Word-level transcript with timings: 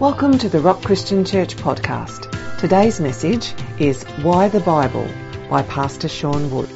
Welcome 0.00 0.38
to 0.38 0.48
the 0.48 0.60
Rock 0.60 0.80
Christian 0.80 1.26
Church 1.26 1.56
podcast. 1.56 2.58
Today's 2.58 2.98
message 3.00 3.52
is 3.78 4.02
Why 4.22 4.48
the 4.48 4.60
Bible 4.60 5.06
by 5.50 5.62
Pastor 5.62 6.08
Sean 6.08 6.50
Wood. 6.50 6.70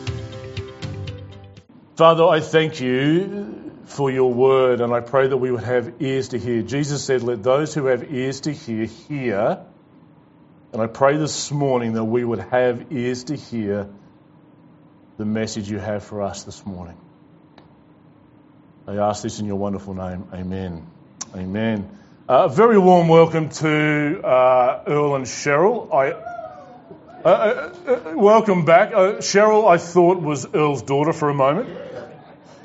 Father, 1.96 2.22
I 2.26 2.40
thank 2.40 2.82
you 2.82 3.72
for 3.86 4.10
your 4.10 4.30
word 4.30 4.82
and 4.82 4.92
I 4.92 5.00
pray 5.00 5.26
that 5.28 5.38
we 5.38 5.50
would 5.50 5.64
have 5.64 6.02
ears 6.02 6.28
to 6.28 6.38
hear. 6.38 6.60
Jesus 6.60 7.02
said, 7.02 7.22
Let 7.22 7.42
those 7.42 7.72
who 7.72 7.86
have 7.86 8.12
ears 8.12 8.40
to 8.42 8.52
hear, 8.52 8.84
hear. 8.84 9.64
And 10.74 10.82
I 10.82 10.86
pray 10.86 11.16
this 11.16 11.50
morning 11.50 11.94
that 11.94 12.04
we 12.04 12.22
would 12.22 12.40
have 12.40 12.92
ears 12.92 13.24
to 13.24 13.36
hear 13.36 13.88
the 15.16 15.24
message 15.24 15.70
you 15.70 15.78
have 15.78 16.04
for 16.04 16.20
us 16.20 16.42
this 16.42 16.66
morning. 16.66 16.98
I 18.86 18.96
ask 18.96 19.22
this 19.22 19.40
in 19.40 19.46
your 19.46 19.56
wonderful 19.56 19.94
name. 19.94 20.28
Amen. 20.34 20.86
Amen. 21.34 22.03
A 22.26 22.32
uh, 22.32 22.48
very 22.48 22.78
warm 22.78 23.08
welcome 23.08 23.50
to 23.50 24.22
uh, 24.24 24.84
Earl 24.86 25.14
and 25.14 25.26
Cheryl. 25.26 25.92
I, 25.92 26.12
uh, 26.12 27.28
uh, 27.28 27.28
uh 27.28 28.16
welcome 28.16 28.64
back. 28.64 28.92
Cheryl, 28.92 29.68
I 29.68 29.76
thought 29.76 30.22
was 30.22 30.46
Earl's 30.54 30.80
daughter 30.80 31.12
for 31.12 31.28
a 31.28 31.34
moment. 31.34 31.68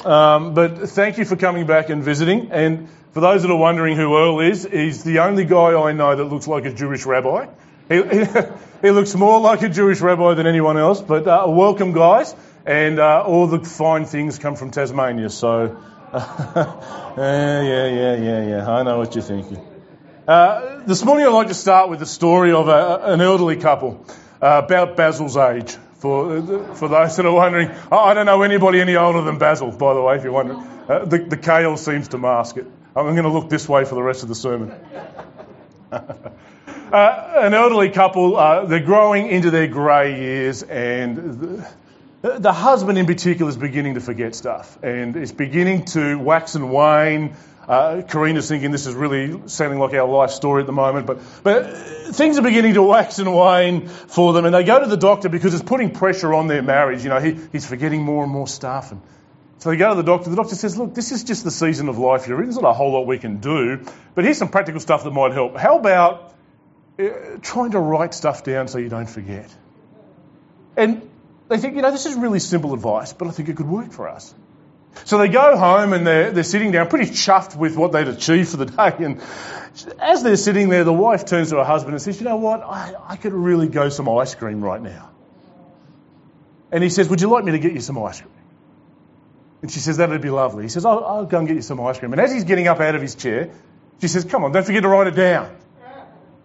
Um, 0.05 0.53
but 0.53 0.89
thank 0.89 1.17
you 1.17 1.25
for 1.25 1.35
coming 1.35 1.65
back 1.65 1.89
and 1.89 2.01
visiting. 2.01 2.53
And 2.53 2.87
for 3.11 3.19
those 3.19 3.41
that 3.41 3.51
are 3.51 3.57
wondering 3.57 3.97
who 3.97 4.15
Earl 4.15 4.39
is, 4.39 4.63
he's 4.63 5.03
the 5.03 5.19
only 5.19 5.43
guy 5.43 5.77
I 5.77 5.91
know 5.91 6.15
that 6.15 6.23
looks 6.23 6.47
like 6.47 6.63
a 6.63 6.71
Jewish 6.71 7.05
rabbi. 7.05 7.47
He, 7.89 7.95
he, 8.03 8.25
he 8.81 8.91
looks 8.91 9.13
more 9.13 9.41
like 9.41 9.61
a 9.61 9.67
Jewish 9.67 9.99
rabbi 9.99 10.35
than 10.35 10.47
anyone 10.47 10.77
else. 10.77 11.01
But 11.01 11.25
welcome, 11.25 11.91
guys. 11.91 12.33
And 12.65 12.97
all 13.01 13.47
the 13.47 13.59
fine 13.65 14.05
things 14.05 14.39
come 14.39 14.55
from 14.55 14.71
Tasmania. 14.71 15.29
So 15.29 15.83
yeah, 16.13 17.61
yeah, 17.61 18.15
yeah, 18.15 18.47
yeah. 18.47 18.71
I 18.71 18.81
know 18.81 18.97
what 18.97 19.13
you're 19.13 19.23
thinking. 19.23 19.63
Uh, 20.27 20.81
this 20.83 21.05
morning 21.05 21.27
I'd 21.27 21.33
like 21.33 21.49
to 21.49 21.53
start 21.53 21.91
with 21.91 21.99
the 21.99 22.07
story 22.07 22.51
of 22.51 22.67
a, 22.67 23.13
an 23.13 23.21
elderly 23.21 23.57
couple 23.57 24.03
uh, 24.41 24.61
about 24.65 24.97
Basil's 24.97 25.37
age. 25.37 25.77
For, 25.99 26.41
for 26.75 26.87
those 26.87 27.15
that 27.17 27.27
are 27.27 27.31
wondering, 27.31 27.69
I 27.91 28.15
don't 28.15 28.25
know 28.25 28.41
anybody 28.41 28.81
any 28.81 28.95
older 28.95 29.21
than 29.21 29.37
Basil, 29.37 29.71
by 29.71 29.93
the 29.93 30.01
way, 30.01 30.15
if 30.15 30.23
you're 30.23 30.31
wondering. 30.31 30.59
Uh, 30.87 31.05
the, 31.05 31.19
the 31.19 31.37
kale 31.37 31.77
seems 31.77 32.07
to 32.07 32.17
mask 32.17 32.57
it. 32.57 32.65
I'm 32.95 33.05
going 33.05 33.23
to 33.23 33.29
look 33.29 33.49
this 33.49 33.69
way 33.69 33.85
for 33.85 33.93
the 33.93 34.01
rest 34.01 34.23
of 34.23 34.29
the 34.29 34.35
sermon. 34.35 34.73
Uh, 36.91 37.33
an 37.35 37.53
elderly 37.53 37.91
couple, 37.91 38.35
uh, 38.35 38.65
they're 38.65 38.79
growing 38.79 39.27
into 39.27 39.51
their 39.51 39.67
grey 39.67 40.19
years 40.19 40.63
and 40.63 41.17
the 41.39 41.71
husband 42.23 42.97
in 42.97 43.05
particular 43.05 43.49
is 43.49 43.57
beginning 43.57 43.93
to 43.93 44.01
forget 44.01 44.35
stuff 44.35 44.77
and 44.83 45.15
is 45.15 45.31
beginning 45.31 45.85
to 45.85 46.17
wax 46.17 46.55
and 46.55 46.71
wane. 46.71 47.35
Uh, 47.67 48.01
Karina's 48.01 48.49
thinking 48.49 48.71
this 48.71 48.87
is 48.87 48.95
really 48.95 49.47
sounding 49.47 49.77
like 49.79 49.93
our 49.93 50.07
life 50.07 50.31
story 50.31 50.61
at 50.61 50.65
the 50.65 50.73
moment, 50.73 51.05
but, 51.05 51.19
but 51.43 51.77
things 52.15 52.39
are 52.39 52.41
beginning 52.41 52.73
to 52.73 52.81
wax 52.81 53.19
and 53.19 53.33
wane 53.33 53.87
for 53.87 54.33
them, 54.33 54.45
and 54.45 54.55
they 54.55 54.63
go 54.63 54.79
to 54.79 54.87
the 54.87 54.97
doctor 54.97 55.29
because 55.29 55.53
it's 55.53 55.61
putting 55.61 55.91
pressure 55.91 56.33
on 56.33 56.47
their 56.47 56.63
marriage. 56.63 57.03
You 57.03 57.09
know, 57.09 57.19
he, 57.19 57.37
he's 57.51 57.67
forgetting 57.67 58.01
more 58.01 58.23
and 58.23 58.31
more 58.31 58.47
stuff, 58.47 58.91
and 58.91 59.01
so 59.59 59.69
they 59.69 59.77
go 59.77 59.89
to 59.89 59.95
the 59.95 60.03
doctor. 60.03 60.31
The 60.31 60.35
doctor 60.35 60.55
says, 60.55 60.79
"Look, 60.79 60.95
this 60.95 61.11
is 61.11 61.23
just 61.23 61.43
the 61.43 61.51
season 61.51 61.89
of 61.89 61.99
life 61.99 62.27
you're 62.27 62.39
in. 62.39 62.45
There's 62.45 62.59
not 62.59 62.69
a 62.69 62.73
whole 62.73 62.91
lot 62.91 63.05
we 63.05 63.19
can 63.19 63.37
do, 63.37 63.85
but 64.15 64.23
here's 64.23 64.39
some 64.39 64.49
practical 64.49 64.79
stuff 64.79 65.03
that 65.03 65.11
might 65.11 65.33
help. 65.33 65.55
How 65.55 65.77
about 65.77 66.33
uh, 66.97 67.03
trying 67.43 67.71
to 67.71 67.79
write 67.79 68.15
stuff 68.15 68.43
down 68.43 68.67
so 68.67 68.79
you 68.79 68.89
don't 68.89 69.09
forget?" 69.09 69.53
And 70.75 71.08
they 71.49 71.57
think, 71.57 71.75
you 71.75 71.81
know, 71.81 71.91
this 71.91 72.05
is 72.05 72.15
really 72.15 72.39
simple 72.39 72.73
advice, 72.73 73.11
but 73.11 73.27
I 73.27 73.31
think 73.31 73.49
it 73.49 73.57
could 73.57 73.67
work 73.67 73.91
for 73.91 74.07
us. 74.07 74.33
So 75.05 75.17
they 75.17 75.27
go 75.27 75.57
home 75.57 75.93
and 75.93 76.05
they're, 76.05 76.31
they're 76.31 76.43
sitting 76.43 76.71
down 76.71 76.87
pretty 76.87 77.11
chuffed 77.11 77.55
with 77.55 77.75
what 77.75 77.91
they'd 77.91 78.07
achieved 78.07 78.49
for 78.49 78.57
the 78.57 78.65
day. 78.65 78.93
And 78.99 79.21
as 79.99 80.23
they're 80.23 80.35
sitting 80.35 80.69
there, 80.69 80.83
the 80.83 80.93
wife 80.93 81.25
turns 81.25 81.49
to 81.49 81.57
her 81.57 81.63
husband 81.63 81.93
and 81.93 82.01
says, 82.01 82.19
you 82.19 82.25
know 82.25 82.37
what, 82.37 82.61
I, 82.61 82.93
I 83.07 83.15
could 83.15 83.33
really 83.33 83.67
go 83.67 83.89
some 83.89 84.07
ice 84.09 84.35
cream 84.35 84.61
right 84.61 84.81
now. 84.81 85.09
And 86.71 86.83
he 86.83 86.89
says, 86.89 87.09
would 87.09 87.21
you 87.21 87.29
like 87.29 87.43
me 87.43 87.53
to 87.53 87.59
get 87.59 87.73
you 87.73 87.79
some 87.79 87.97
ice 87.97 88.21
cream? 88.21 88.33
And 89.61 89.71
she 89.71 89.79
says, 89.79 89.97
that'd 89.97 90.21
be 90.21 90.29
lovely. 90.29 90.63
He 90.63 90.69
says, 90.69 90.85
I'll, 90.85 91.03
I'll 91.03 91.25
go 91.25 91.39
and 91.39 91.47
get 91.47 91.55
you 91.55 91.61
some 91.61 91.81
ice 91.81 91.97
cream. 91.97 92.13
And 92.13 92.21
as 92.21 92.31
he's 92.31 92.43
getting 92.43 92.67
up 92.67 92.79
out 92.79 92.95
of 92.95 93.01
his 93.01 93.15
chair, 93.15 93.51
she 94.01 94.07
says, 94.07 94.23
come 94.23 94.43
on, 94.43 94.51
don't 94.51 94.65
forget 94.65 94.83
to 94.83 94.89
write 94.89 95.07
it 95.07 95.15
down. 95.15 95.55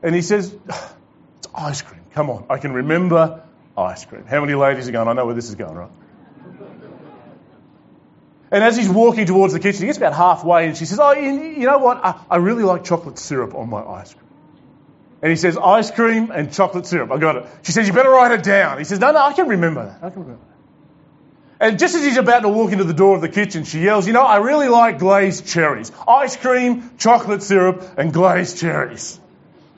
And 0.02 0.14
he 0.14 0.22
says, 0.22 0.54
it's 0.66 1.48
ice 1.54 1.82
cream. 1.82 2.02
Come 2.12 2.30
on, 2.30 2.46
I 2.48 2.58
can 2.58 2.72
remember 2.72 3.43
ice 3.76 4.04
cream. 4.04 4.24
How 4.26 4.40
many 4.40 4.54
ladies 4.54 4.88
are 4.88 4.92
going, 4.92 5.08
I 5.08 5.12
know 5.12 5.26
where 5.26 5.34
this 5.34 5.48
is 5.48 5.54
going, 5.54 5.74
right? 5.74 5.90
And 8.50 8.62
as 8.62 8.76
he's 8.76 8.88
walking 8.88 9.26
towards 9.26 9.52
the 9.52 9.58
kitchen, 9.58 9.80
he 9.80 9.86
gets 9.86 9.98
about 9.98 10.14
halfway 10.14 10.68
and 10.68 10.76
she 10.76 10.84
says, 10.84 11.00
Oh, 11.00 11.10
you 11.10 11.66
know 11.66 11.78
what? 11.78 12.00
I, 12.30 12.36
really 12.36 12.62
like 12.62 12.84
chocolate 12.84 13.18
syrup 13.18 13.52
on 13.54 13.68
my 13.68 13.82
ice 13.82 14.14
cream. 14.14 14.28
And 15.22 15.30
he 15.30 15.36
says, 15.36 15.58
Ice 15.58 15.90
cream 15.90 16.30
and 16.30 16.52
chocolate 16.52 16.86
syrup. 16.86 17.10
I 17.10 17.18
got 17.18 17.34
it. 17.34 17.46
She 17.62 17.72
says, 17.72 17.88
You 17.88 17.92
better 17.92 18.10
write 18.10 18.30
it 18.30 18.44
down. 18.44 18.78
He 18.78 18.84
says, 18.84 19.00
No, 19.00 19.10
no, 19.10 19.18
I 19.18 19.32
can 19.32 19.48
remember 19.48 19.86
that. 19.86 20.06
I 20.06 20.10
can 20.10 20.22
remember 20.22 20.44
that. 20.44 21.66
And 21.66 21.78
just 21.80 21.96
as 21.96 22.04
he's 22.04 22.16
about 22.16 22.40
to 22.40 22.48
walk 22.48 22.70
into 22.70 22.84
the 22.84 22.94
door 22.94 23.16
of 23.16 23.22
the 23.22 23.28
kitchen, 23.28 23.64
she 23.64 23.80
yells, 23.80 24.06
You 24.06 24.12
know, 24.12 24.22
I 24.22 24.36
really 24.36 24.68
like 24.68 25.00
glazed 25.00 25.46
cherries. 25.46 25.90
Ice 26.06 26.36
cream, 26.36 26.92
chocolate 26.98 27.42
syrup, 27.42 27.94
and 27.96 28.12
glazed 28.12 28.58
cherries. 28.58 29.18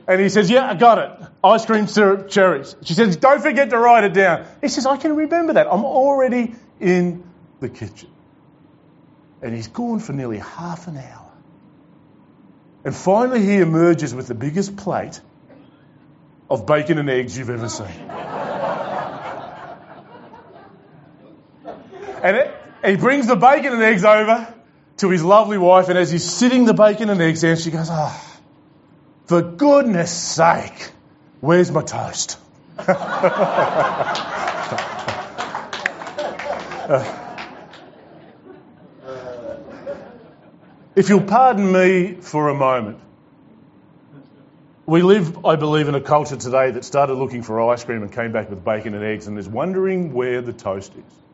And 0.09 0.21
he 0.21 0.29
says, 0.29 0.49
Yeah, 0.51 0.71
I 0.71 0.75
got 0.75 0.99
it. 0.99 1.29
Ice 1.43 1.67
cream, 1.67 1.87
syrup, 1.87 2.29
cherries. 2.31 2.77
She 2.83 2.95
says, 2.95 3.17
Don't 3.17 3.41
forget 3.41 3.71
to 3.71 3.79
write 3.79 4.05
it 4.05 4.15
down. 4.15 4.47
He 4.61 4.69
says, 4.69 4.87
I 4.87 4.97
can 4.97 5.17
remember 5.17 5.55
that. 5.55 5.67
I'm 5.67 5.85
already 5.85 6.55
in 6.81 7.25
the 7.61 7.69
kitchen. 7.69 8.11
And 9.43 9.55
he's 9.55 9.69
gone 9.69 9.99
for 9.99 10.13
nearly 10.13 10.39
half 10.39 10.87
an 10.89 10.97
hour. 10.97 11.33
And 12.85 12.95
finally, 12.95 13.45
he 13.45 13.57
emerges 13.57 14.15
with 14.15 14.29
the 14.29 14.35
biggest 14.35 14.77
plate 14.77 15.21
of 16.49 16.67
bacon 16.67 16.99
and 16.99 17.11
eggs 17.11 17.37
you've 17.37 17.51
ever 17.51 17.69
seen. 17.69 17.87
and 22.23 22.37
it, 22.37 22.55
he 22.85 22.97
brings 22.97 23.27
the 23.27 23.35
bacon 23.35 23.73
and 23.73 23.83
eggs 23.83 24.05
over 24.05 24.55
to 24.99 25.11
his 25.11 25.25
lovely 25.25 25.59
wife, 25.59 25.89
and 25.89 25.99
as 25.99 26.13
he's 26.13 26.25
sitting 26.25 26.65
the 26.65 26.75
bacon 26.75 27.11
and 27.11 27.21
eggs 27.21 27.43
down, 27.43 27.57
she 27.57 27.73
goes, 27.73 27.89
Ah. 27.91 28.17
Oh, 28.17 28.26
for 29.27 29.43
goodness 29.43 30.13
sake, 30.13 30.91
where's 31.41 31.71
my 31.71 31.83
toast? 31.83 32.39
Uh, 36.87 37.03
if 40.95 41.09
you'll 41.09 41.21
pardon 41.21 41.73
me 41.73 42.15
for 42.15 42.49
a 42.49 42.55
moment, 42.55 43.01
we 44.87 45.03
live, 45.03 45.45
I 45.45 45.57
believe, 45.57 45.89
in 45.89 45.97
a 45.97 46.01
culture 46.01 46.37
today 46.37 46.71
that 46.71 46.85
started 46.85 47.15
looking 47.15 47.43
for 47.43 47.73
ice 47.73 47.83
cream 47.83 48.03
and 48.03 48.13
came 48.13 48.31
back 48.31 48.49
with 48.49 48.65
bacon 48.65 48.95
and 48.95 49.03
eggs 49.03 49.27
and 49.27 49.37
is 49.37 49.49
wondering 49.49 50.13
where 50.13 50.41
the 50.41 50.53
toast 50.53 50.93
is. 50.93 51.26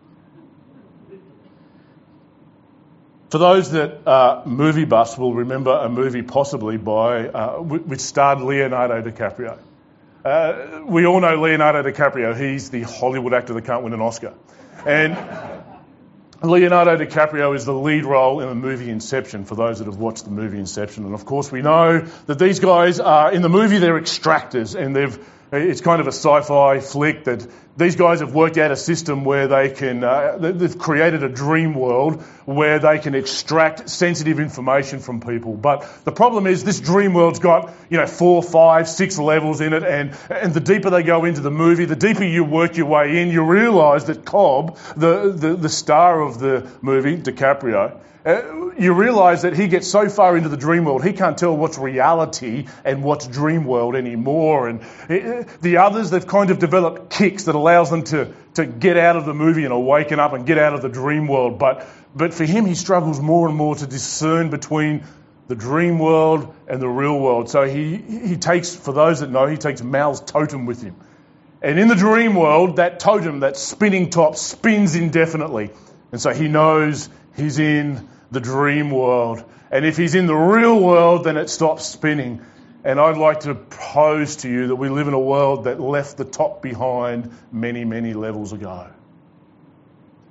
For 3.33 3.39
those 3.39 3.71
that 3.71 4.07
are 4.07 4.45
movie 4.45 4.85
buffs 4.85 5.17
will 5.17 5.33
remember 5.33 5.71
a 5.71 5.89
movie 5.89 6.21
possibly 6.21 6.77
by, 6.77 7.29
uh, 7.29 7.63
which 7.63 8.01
starred 8.01 8.43
Leonardo 8.43 9.01
DiCaprio. 9.01 9.59
Uh, 10.23 10.83
we 10.85 11.07
all 11.07 11.19
know 11.19 11.41
Leonardo 11.41 11.83
DiCaprio. 11.83 12.39
He's 12.39 12.69
the 12.69 12.83
Hollywood 12.83 13.33
actor 13.33 13.55
that 13.55 13.65
can't 13.65 13.85
win 13.85 13.95
an 13.95 14.03
Oscar. 14.03 14.35
And 14.85 15.17
Leonardo 16.43 16.99
DiCaprio 16.99 17.57
is 17.57 17.65
the 17.65 17.73
lead 17.73 18.05
role 18.05 18.41
in 18.41 18.51
the 18.51 18.55
movie 18.55 18.91
Inception, 18.91 19.47
for 19.47 19.55
those 19.55 19.79
that 19.79 19.87
have 19.87 19.97
watched 19.97 20.27
the 20.27 20.31
movie 20.31 20.59
Inception. 20.59 21.07
And 21.07 21.15
of 21.15 21.25
course, 21.25 21.51
we 21.51 21.63
know 21.63 22.01
that 22.27 22.39
these 22.39 22.61
guys 22.61 23.01
are, 23.01 23.33
in 23.33 23.41
the 23.41 23.49
movie, 23.49 23.79
they're 23.79 23.99
extractors 23.99 24.79
and 24.79 24.95
they've 24.95 25.19
it's 25.53 25.83
kind 25.83 26.01
of 26.01 26.07
a 26.07 26.13
sci-fi 26.13 26.81
flick 26.81 27.25
that 27.25 27.47
these 27.77 27.97
guys 27.97 28.21
have 28.21 28.35
worked 28.35 28.59
out 28.59 28.71
a 28.71 28.77
system 28.77 29.25
where 29.25 29.49
they 29.49 29.71
can, 29.71 30.05
uh, 30.05 30.37
they've 30.39 30.79
created 30.79 31.23
a 31.23 31.29
dream 31.29 31.75
world 31.75 32.23
where 32.45 32.79
they 32.79 32.99
can 32.99 33.15
extract 33.15 33.89
sensitive 33.89 34.41
information 34.41 34.99
from 34.99 35.21
people. 35.21 35.55
But 35.55 35.89
the 36.05 36.13
problem 36.13 36.47
is 36.47 36.65
this 36.65 36.81
dream 36.81 37.15
world's 37.15 37.39
got, 37.39 37.73
you 37.89 37.97
know, 37.97 38.07
four, 38.07 38.43
five, 38.43 38.89
six 38.89 39.19
levels 39.19 39.61
in 39.61 39.73
it. 39.73 39.85
And, 39.85 40.15
and 40.29 40.53
the 40.53 40.61
deeper 40.61 40.91
they 40.91 41.03
go 41.03 41.25
into 41.25 41.41
the 41.41 41.51
movie, 41.51 41.87
the 41.87 41.97
deeper 41.97 42.25
you 42.25 42.45
work 42.45 42.77
your 42.77 42.87
way 42.87 43.23
in, 43.23 43.29
you 43.29 43.43
realise 43.43 44.05
that 44.05 44.25
Cobb, 44.25 44.77
the, 44.97 45.33
the, 45.33 45.57
the 45.57 45.69
star 45.69 46.21
of 46.21 46.39
the 46.39 46.71
movie, 46.83 47.17
DiCaprio, 47.17 47.99
uh, 48.25 48.71
you 48.79 48.93
realise 48.93 49.43
that 49.43 49.57
he 49.57 49.67
gets 49.67 49.89
so 49.89 50.09
far 50.09 50.37
into 50.37 50.49
the 50.49 50.57
dream 50.57 50.85
world, 50.85 51.05
he 51.05 51.13
can't 51.13 51.37
tell 51.37 51.57
what's 51.57 51.77
reality 51.77 52.67
and 52.85 53.03
what's 53.03 53.27
dream 53.27 53.65
world 53.65 53.97
anymore. 53.97 54.69
And 54.69 54.81
uh, 54.83 55.45
the 55.61 55.79
others, 55.79 56.11
they've 56.11 56.27
kind 56.27 56.51
of 56.51 56.59
developed 56.59 57.11
kicks 57.11 57.45
that 57.45 57.57
allows 57.63 57.91
them 57.91 58.03
to, 58.03 58.35
to 58.55 58.67
get 58.67 58.97
out 58.97 59.17
of 59.17 59.25
the 59.25 59.35
movie 59.35 59.65
and 59.65 59.73
awaken 59.73 60.19
up 60.19 60.33
and 60.33 60.45
get 60.47 60.59
out 60.59 60.75
of 60.75 60.83
the 60.83 60.89
dream 60.89 61.29
world. 61.29 61.59
But, 61.59 61.87
but 62.15 62.35
for 62.35 62.45
him, 62.45 62.67
he 62.67 62.75
struggles 62.75 63.21
more 63.21 63.49
and 63.49 63.57
more 63.57 63.77
to 63.77 63.87
discern 63.87 64.51
between 64.51 65.05
the 65.49 65.55
dream 65.55 65.99
world 65.99 66.55
and 66.67 66.83
the 66.83 66.89
real 66.89 67.19
world. 67.19 67.51
So 67.51 67.63
he, 67.63 67.97
he 67.97 68.37
takes, 68.37 68.75
for 68.75 68.93
those 68.93 69.21
that 69.21 69.31
know, 69.31 69.47
he 69.47 69.57
takes 69.57 69.83
Mal's 69.83 70.21
totem 70.21 70.67
with 70.67 70.83
him. 70.83 70.97
And 71.63 71.79
in 71.79 71.87
the 71.87 71.95
dream 71.95 72.35
world, 72.35 72.77
that 72.77 72.99
totem, 72.99 73.41
that 73.41 73.57
spinning 73.57 74.11
top, 74.11 74.37
spins 74.37 74.97
indefinitely. 74.97 75.71
And 76.11 76.21
so 76.21 76.35
he 76.35 76.49
knows 76.49 77.09
he's 77.37 77.59
in 77.59 78.09
the 78.33 78.41
dream 78.41 78.91
world. 78.91 79.45
And 79.71 79.87
if 79.87 79.97
he's 79.97 80.15
in 80.15 80.27
the 80.27 80.35
real 80.35 80.79
world, 80.81 81.25
then 81.25 81.37
it 81.37 81.49
stops 81.49 81.87
spinning. 81.87 82.43
And 82.85 82.99
I'd 82.99 83.17
like 83.17 83.41
to 83.41 83.55
pose 83.55 84.37
to 84.37 84.49
you 84.49 84.69
that 84.69 84.77
we 84.77 84.89
live 84.89 85.07
in 85.07 85.15
a 85.15 85.21
world 85.21 85.65
that 85.65 85.81
left 85.81 86.17
the 86.17 86.25
top 86.25 86.63
behind 86.63 87.31
many, 87.53 87.85
many 87.85 88.13
levels 88.13 88.53
ago. 88.53 88.89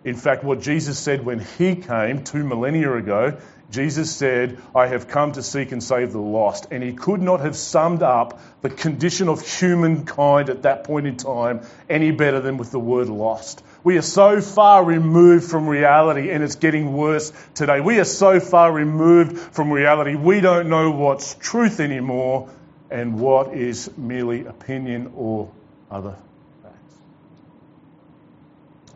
In 0.04 0.16
fact, 0.16 0.44
what 0.44 0.62
Jesus 0.62 0.98
said 0.98 1.24
when 1.24 1.40
he 1.40 1.76
came 1.76 2.24
two 2.24 2.44
millennia 2.44 2.94
ago, 2.94 3.38
Jesus 3.70 4.14
said, 4.14 4.60
I 4.76 4.88
have 4.88 5.08
come 5.08 5.32
to 5.34 5.44
seek 5.44 5.72
and 5.72 5.82
save 5.82 6.12
the 6.12 6.20
lost. 6.20 6.68
And 6.72 6.84
he 6.84 6.94
could 6.94 7.22
not 7.22 7.40
have 7.40 7.56
summed 7.56 8.04
up 8.04 8.42
the 8.62 8.70
condition 8.70 9.30
of 9.30 9.48
humankind 9.48 10.50
at 10.50 10.64
that 10.64 10.84
point 10.84 11.08
in 11.08 11.18
time 11.18 11.62
any 11.88 12.12
better 12.12 12.42
than 12.42 12.58
with 12.58 12.72
the 12.72 12.80
word 12.80 13.08
lost. 13.08 13.64
We 13.84 13.98
are 13.98 14.04
so 14.04 14.42
far 14.42 14.84
removed 14.84 15.46
from 15.50 15.68
reality 15.68 16.30
and 16.30 16.44
it's 16.44 16.56
getting 16.56 16.94
worse 16.94 17.34
today. 17.56 17.82
We 17.82 18.00
are 18.00 18.06
so 18.06 18.40
far 18.40 18.72
removed 18.72 19.38
from 19.38 19.72
reality. 19.72 20.16
We 20.16 20.40
don't 20.40 20.70
know 20.70 20.92
what's 20.92 21.34
truth 21.36 21.80
anymore 21.80 22.50
and 22.92 23.20
what 23.20 23.54
is 23.54 23.90
merely 23.98 24.46
opinion 24.46 25.14
or 25.16 25.52
other 25.90 26.16
facts. 26.62 26.96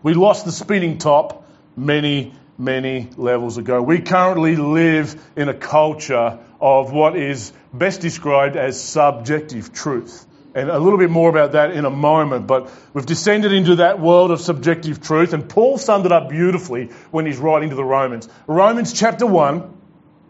We 0.03 0.13
lost 0.13 0.45
the 0.45 0.51
spinning 0.51 0.99
top 0.99 1.47
many, 1.75 2.35
many 2.57 3.09
levels 3.17 3.57
ago. 3.57 3.81
We 3.81 4.01
currently 4.01 4.55
live 4.55 5.19
in 5.35 5.49
a 5.49 5.53
culture 5.55 6.37
of 6.61 6.91
what 6.91 7.15
is 7.15 7.51
best 7.73 8.01
described 8.01 8.55
as 8.55 8.81
subjective 8.81 9.73
truth 9.73 10.25
and 10.55 10.69
a 10.69 10.79
little 10.79 10.97
bit 10.97 11.09
more 11.09 11.29
about 11.29 11.51
that 11.51 11.71
in 11.71 11.83
a 11.83 11.89
moment. 11.89 12.47
But 12.47 12.71
we've 12.93 13.05
descended 13.05 13.51
into 13.51 13.75
that 13.75 13.99
world 13.99 14.31
of 14.31 14.39
subjective 14.39 15.01
truth, 15.01 15.33
and 15.33 15.47
Paul 15.47 15.77
summed 15.77 16.05
it 16.05 16.13
up 16.13 16.29
beautifully 16.29 16.87
when 17.11 17.25
he's 17.25 17.37
writing 17.37 17.69
to 17.69 17.75
the 17.75 17.83
Romans. 17.83 18.29
Romans 18.47 18.93
chapter 18.93 19.25
1. 19.25 19.73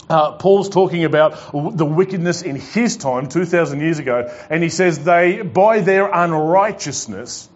Uh, 0.07 0.33
Paul's 0.33 0.69
talking 0.69 1.03
about 1.03 1.51
the 1.53 1.85
wickedness 1.85 2.41
in 2.43 2.55
his 2.55 2.97
time, 2.97 3.27
2,000 3.27 3.79
years 3.79 3.97
ago, 3.97 4.31
and 4.51 4.61
he 4.61 4.69
says 4.69 5.03
they, 5.03 5.41
by 5.41 5.79
their 5.79 6.11
unrighteousness, 6.11 7.49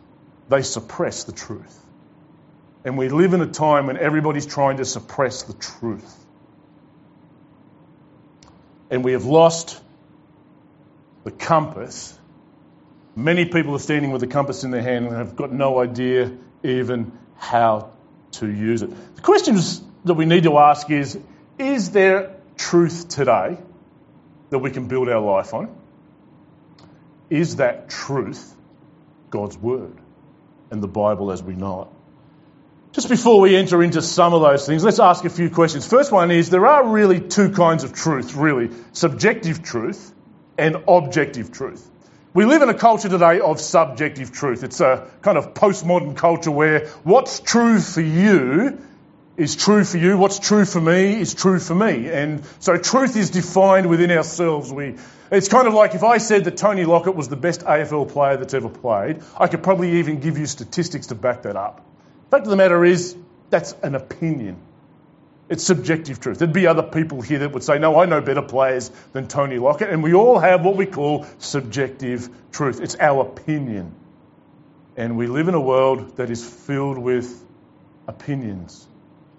they 0.48 0.64
suppress 0.64 1.26
the 1.26 1.32
truth. 1.32 1.76
And 2.84 2.98
we 2.98 3.10
live 3.10 3.34
in 3.34 3.42
a 3.42 3.48
time 3.48 3.88
when 3.88 3.98
everybody's 3.98 4.48
trying 4.48 4.78
to 4.78 4.86
suppress 4.86 5.44
the 5.44 5.54
truth. 5.54 6.16
And 8.90 9.04
we 9.04 9.12
have 9.12 9.26
lost 9.26 9.80
the 11.24 11.32
compass 11.32 12.19
Many 13.20 13.44
people 13.44 13.76
are 13.76 13.80
standing 13.80 14.12
with 14.12 14.24
a 14.24 14.28
compass 14.28 14.64
in 14.64 14.72
their 14.72 14.82
hand 14.82 15.08
and 15.08 15.16
have 15.18 15.36
got 15.36 15.52
no 15.52 15.82
idea 15.82 16.32
even 16.64 17.12
how 17.36 17.92
to 18.32 18.48
use 18.48 18.82
it. 18.82 19.16
The 19.16 19.22
questions 19.22 19.82
that 20.06 20.14
we 20.14 20.26
need 20.26 20.44
to 20.44 20.58
ask 20.58 20.90
is 20.90 21.20
Is 21.58 21.92
there 21.92 22.38
truth 22.56 23.10
today 23.10 23.58
that 24.52 24.60
we 24.60 24.72
can 24.72 24.88
build 24.88 25.10
our 25.10 25.20
life 25.20 25.54
on? 25.54 25.76
Is 27.30 27.58
that 27.58 27.90
truth 27.90 28.56
God's 29.30 29.58
Word 29.58 29.98
and 30.72 30.82
the 30.82 30.88
Bible 30.88 31.34
as 31.34 31.44
we 31.44 31.56
know 31.56 31.82
it? 31.82 31.88
Just 32.94 33.10
before 33.10 33.42
we 33.42 33.58
enter 33.58 33.84
into 33.84 34.02
some 34.02 34.34
of 34.34 34.42
those 34.42 34.66
things, 34.66 34.82
let's 34.82 35.00
ask 35.00 35.26
a 35.26 35.30
few 35.30 35.50
questions. 35.50 35.86
First 35.86 36.14
one 36.14 36.32
is 36.32 36.50
there 36.50 36.66
are 36.66 36.88
really 36.88 37.20
two 37.20 37.52
kinds 37.52 37.84
of 37.84 37.92
truth, 37.92 38.36
really 38.36 38.70
subjective 38.94 39.62
truth 39.62 40.14
and 40.58 40.78
objective 40.88 41.52
truth. 41.52 41.86
We 42.32 42.46
live 42.46 42.62
in 42.62 42.70
a 42.70 42.76
culture 42.76 43.10
today 43.10 43.40
of 43.40 43.60
subjective 43.60 44.32
truth. 44.32 44.64
It's 44.64 44.80
a 44.82 45.10
kind 45.24 45.36
of 45.36 45.56
postmodern 45.56 46.16
culture 46.16 46.52
where 46.52 46.86
what's 47.04 47.40
true 47.40 47.80
for 47.80 48.02
you 48.02 48.80
is 49.36 49.56
true 49.56 49.84
for 49.84 49.98
you, 49.98 50.16
what's 50.16 50.38
true 50.38 50.66
for 50.66 50.80
me 50.80 51.20
is 51.20 51.34
true 51.34 51.58
for 51.58 51.74
me. 51.74 52.08
And 52.08 52.44
so 52.60 52.78
truth 52.78 53.16
is 53.16 53.32
defined 53.32 53.90
within 53.90 54.12
ourselves. 54.12 54.72
We, 54.72 54.98
it's 55.32 55.48
kind 55.48 55.68
of 55.68 55.74
like 55.74 55.96
if 55.96 56.04
I 56.04 56.20
said 56.20 56.44
that 56.44 56.56
Tony 56.56 56.86
Lockett 56.86 57.16
was 57.16 57.30
the 57.30 57.36
best 57.36 57.62
AFL 57.62 58.12
player 58.12 58.38
that's 58.38 58.54
ever 58.54 58.70
played, 58.70 59.24
I 59.36 59.48
could 59.48 59.64
probably 59.64 59.98
even 59.98 60.20
give 60.20 60.38
you 60.38 60.46
statistics 60.46 61.08
to 61.08 61.16
back 61.16 61.44
that 61.44 61.56
up. 61.56 61.84
The 62.26 62.38
fact 62.38 62.46
of 62.46 62.52
the 62.52 62.58
matter 62.58 62.86
is, 62.86 63.16
that's 63.50 63.74
an 63.82 63.96
opinion. 63.96 64.58
It's 65.50 65.64
subjective 65.64 66.20
truth. 66.20 66.38
There'd 66.38 66.54
be 66.54 66.68
other 66.68 66.84
people 66.84 67.22
here 67.22 67.40
that 67.40 67.52
would 67.52 67.64
say, 67.64 67.80
no, 67.80 68.00
I 68.00 68.06
know 68.06 68.22
better 68.22 68.44
players 68.44 68.90
than 69.14 69.28
Tony 69.28 69.58
Lockett. 69.58 69.90
And 69.90 70.04
we 70.04 70.14
all 70.14 70.38
have 70.38 70.64
what 70.64 70.76
we 70.76 70.86
call 70.86 71.26
subjective 71.40 72.30
truth. 72.52 72.80
It's 72.80 72.96
our 73.00 73.22
opinion. 73.22 73.96
And 74.96 75.18
we 75.18 75.26
live 75.26 75.48
in 75.48 75.56
a 75.56 75.62
world 75.62 76.18
that 76.18 76.30
is 76.30 76.48
filled 76.48 77.00
with 77.00 77.44
opinions. 78.08 78.88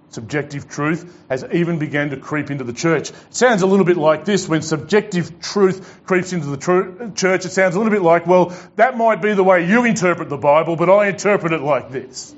Subjective 0.08 0.68
truth 0.68 1.16
has 1.28 1.44
even 1.52 1.78
begun 1.78 2.10
to 2.10 2.16
creep 2.16 2.50
into 2.50 2.64
the 2.64 2.72
church. 2.72 3.10
It 3.10 3.16
sounds 3.30 3.62
a 3.62 3.66
little 3.68 3.84
bit 3.84 3.96
like 3.96 4.24
this 4.24 4.48
when 4.48 4.62
subjective 4.62 5.40
truth 5.40 6.00
creeps 6.04 6.32
into 6.32 6.48
the 6.48 6.56
tr- 6.56 7.12
church. 7.14 7.44
It 7.44 7.50
sounds 7.50 7.76
a 7.76 7.78
little 7.78 7.92
bit 7.92 8.02
like, 8.02 8.26
well, 8.26 8.52
that 8.74 8.96
might 8.96 9.22
be 9.22 9.34
the 9.34 9.44
way 9.44 9.68
you 9.68 9.84
interpret 9.84 10.28
the 10.28 10.36
Bible, 10.36 10.74
but 10.74 10.90
I 10.90 11.06
interpret 11.06 11.52
it 11.52 11.60
like 11.60 11.92
this. 11.92 12.34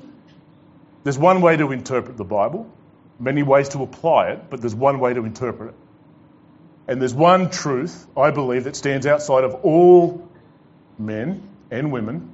There's 1.03 1.17
one 1.17 1.41
way 1.41 1.57
to 1.57 1.71
interpret 1.71 2.15
the 2.15 2.23
Bible, 2.23 2.71
many 3.23 3.43
ways 3.43 3.69
to 3.69 3.81
apply 3.81 4.31
it, 4.31 4.49
but 4.49 4.61
there's 4.61 4.75
one 4.75 4.99
way 4.99 5.13
to 5.13 5.23
interpret 5.25 5.69
it. 5.69 5.75
And 6.87 7.01
there's 7.01 7.13
one 7.13 7.49
truth, 7.49 8.05
I 8.17 8.31
believe, 8.31 8.65
that 8.65 8.75
stands 8.75 9.07
outside 9.07 9.45
of 9.45 9.55
all 9.63 10.29
men 10.99 11.47
and 11.71 11.91
women, 11.91 12.33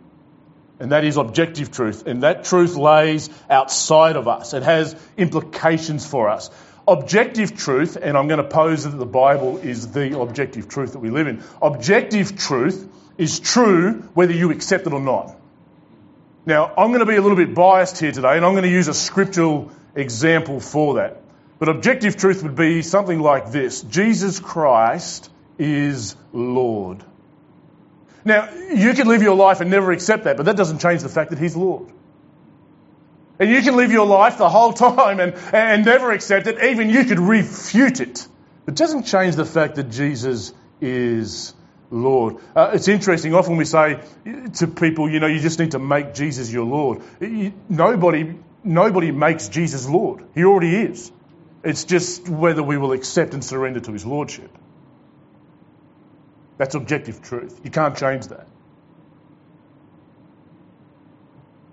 and 0.80 0.92
that 0.92 1.04
is 1.04 1.18
objective 1.18 1.72
truth. 1.72 2.08
And 2.08 2.24
that 2.24 2.46
truth 2.46 2.76
lays 2.76 3.30
outside 3.50 4.16
of 4.16 4.28
us, 4.28 4.54
it 4.54 4.64
has 4.64 4.96
implications 5.18 6.06
for 6.06 6.30
us. 6.30 6.50
Objective 6.88 7.56
truth, 7.56 7.98
and 8.02 8.18
I'm 8.18 8.28
going 8.28 8.42
to 8.42 8.50
pose 8.50 8.84
that 8.84 8.98
the 8.98 9.06
Bible 9.06 9.58
is 9.60 9.92
the 9.92 10.20
objective 10.20 10.68
truth 10.68 10.94
that 10.94 11.00
we 11.00 11.12
live 11.12 11.28
in. 11.28 11.44
Objective 11.62 12.36
truth 12.36 12.90
is 13.18 13.40
true 13.40 14.10
whether 14.16 14.34
you 14.34 14.50
accept 14.50 14.88
it 14.88 14.94
or 14.94 15.00
not. 15.00 15.36
Now, 16.48 16.74
I'm 16.76 16.88
going 16.88 17.02
to 17.02 17.06
be 17.06 17.16
a 17.16 17.22
little 17.22 17.38
bit 17.38 17.54
biased 17.54 18.00
here 18.00 18.12
today, 18.12 18.38
and 18.38 18.44
I'm 18.44 18.54
going 18.54 18.64
to 18.64 18.72
use 18.72 18.88
a 18.88 18.94
scriptural 18.96 19.72
example 19.96 20.60
for 20.60 20.96
that. 20.96 21.22
But 21.60 21.70
objective 21.70 22.16
truth 22.16 22.42
would 22.44 22.56
be 22.56 22.82
something 22.82 23.20
like 23.20 23.52
this 23.52 23.82
Jesus 23.82 24.40
Christ 24.40 25.30
is 25.58 26.16
Lord. 26.32 27.04
Now, 28.26 28.50
you 28.54 28.94
can 28.94 29.08
live 29.08 29.22
your 29.22 29.36
life 29.36 29.62
and 29.62 29.70
never 29.70 29.92
accept 29.92 30.26
that, 30.26 30.38
but 30.38 30.46
that 30.46 30.58
doesn't 30.58 30.80
change 30.80 31.02
the 31.02 31.10
fact 31.10 31.32
that 31.32 31.40
He's 31.40 31.56
Lord. 31.56 31.90
And 33.40 33.50
you 33.50 33.62
can 33.62 33.78
live 33.78 33.92
your 33.92 34.06
life 34.06 34.38
the 34.38 34.50
whole 34.50 34.74
time 34.88 35.20
and, 35.20 35.34
and 35.54 35.86
never 35.86 36.12
accept 36.12 36.48
it, 36.48 36.64
even 36.64 36.90
you 36.90 37.06
could 37.06 37.20
refute 37.20 38.00
it. 38.02 38.28
But 38.66 38.74
it 38.74 38.78
doesn't 38.78 39.04
change 39.04 39.36
the 39.36 39.46
fact 39.46 39.76
that 39.76 39.90
Jesus 39.90 40.54
is 40.82 41.54
Lord. 41.92 42.38
Uh, 42.56 42.72
it's 42.74 42.88
interesting, 42.88 43.34
often 43.34 43.58
we 43.58 43.66
say 43.66 44.00
to 44.56 44.68
people, 44.68 45.10
you 45.10 45.20
know, 45.20 45.28
you 45.28 45.40
just 45.40 45.60
need 45.60 45.72
to 45.72 45.80
make 45.80 46.14
Jesus 46.14 46.52
your 46.52 46.66
Lord. 46.66 47.02
You, 47.20 47.54
nobody 47.68 48.36
nobody 48.64 49.12
makes 49.12 49.50
Jesus 49.50 49.88
Lord. 49.88 50.24
He 50.36 50.44
already 50.44 50.76
is. 50.76 51.12
It's 51.64 51.84
just 51.84 52.30
whether 52.30 52.64
we 52.64 52.78
will 52.78 52.94
accept 52.94 53.34
and 53.34 53.44
surrender 53.44 53.80
to 53.82 53.92
his 53.92 54.06
lordship. 54.06 54.50
That's 56.58 56.76
objective 56.76 57.22
truth. 57.22 57.60
You 57.64 57.72
can't 57.72 57.98
change 57.98 58.28
that. 58.28 58.48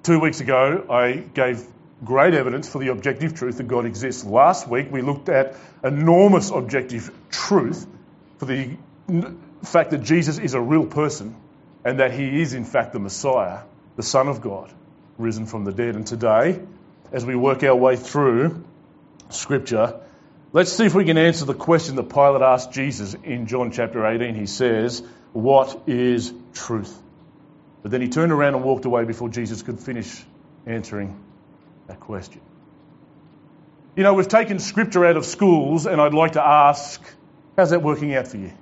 Two 0.02 0.20
weeks 0.20 0.40
ago, 0.40 0.86
I 0.88 1.14
gave 1.14 1.66
great 2.04 2.34
evidence 2.34 2.68
for 2.68 2.78
the 2.78 2.88
objective 2.88 3.34
truth 3.34 3.56
that 3.56 3.66
God 3.66 3.86
exists. 3.86 4.24
Last 4.24 4.68
week, 4.68 4.92
we 4.92 5.02
looked 5.02 5.28
at 5.28 5.56
enormous 5.82 6.50
objective 6.50 7.10
truth 7.30 7.86
for 8.38 8.44
the 8.44 8.76
fact 9.64 9.90
that 9.90 10.02
Jesus 10.02 10.38
is 10.38 10.54
a 10.54 10.60
real 10.60 10.86
person 10.86 11.34
and 11.84 12.00
that 12.00 12.12
he 12.12 12.40
is, 12.40 12.54
in 12.54 12.64
fact, 12.64 12.92
the 12.92 12.98
Messiah, 12.98 13.60
the 13.96 14.02
Son 14.02 14.28
of 14.28 14.40
God, 14.40 14.72
risen 15.18 15.46
from 15.46 15.64
the 15.64 15.72
dead. 15.72 15.96
And 15.96 16.06
today, 16.06 16.60
as 17.12 17.24
we 17.24 17.34
work 17.34 17.62
our 17.62 17.74
way 17.74 17.96
through 17.96 18.64
Scripture, 19.30 20.00
let's 20.52 20.72
see 20.72 20.86
if 20.86 20.94
we 20.94 21.04
can 21.04 21.18
answer 21.18 21.44
the 21.44 21.54
question 21.54 21.96
that 21.96 22.10
Pilate 22.10 22.42
asked 22.42 22.72
Jesus 22.72 23.14
in 23.14 23.46
John 23.46 23.70
chapter 23.72 24.06
18. 24.06 24.34
He 24.34 24.46
says, 24.46 25.02
What 25.32 25.82
is 25.86 26.32
truth? 26.54 26.96
But 27.82 27.90
then 27.90 28.00
he 28.00 28.08
turned 28.08 28.32
around 28.32 28.54
and 28.54 28.64
walked 28.64 28.84
away 28.84 29.04
before 29.04 29.28
Jesus 29.28 29.62
could 29.62 29.78
finish 29.78 30.24
answering 30.66 31.22
that 31.86 32.00
question. 32.00 32.40
You 33.96 34.02
know, 34.02 34.12
we've 34.12 34.28
taken 34.28 34.58
Scripture 34.58 35.06
out 35.06 35.16
of 35.16 35.24
schools, 35.24 35.86
and 35.86 36.00
I'd 36.00 36.12
like 36.12 36.32
to 36.32 36.44
ask, 36.44 37.00
how's 37.56 37.70
that 37.70 37.82
working 37.82 38.14
out 38.14 38.28
for 38.28 38.36
you? 38.36 38.52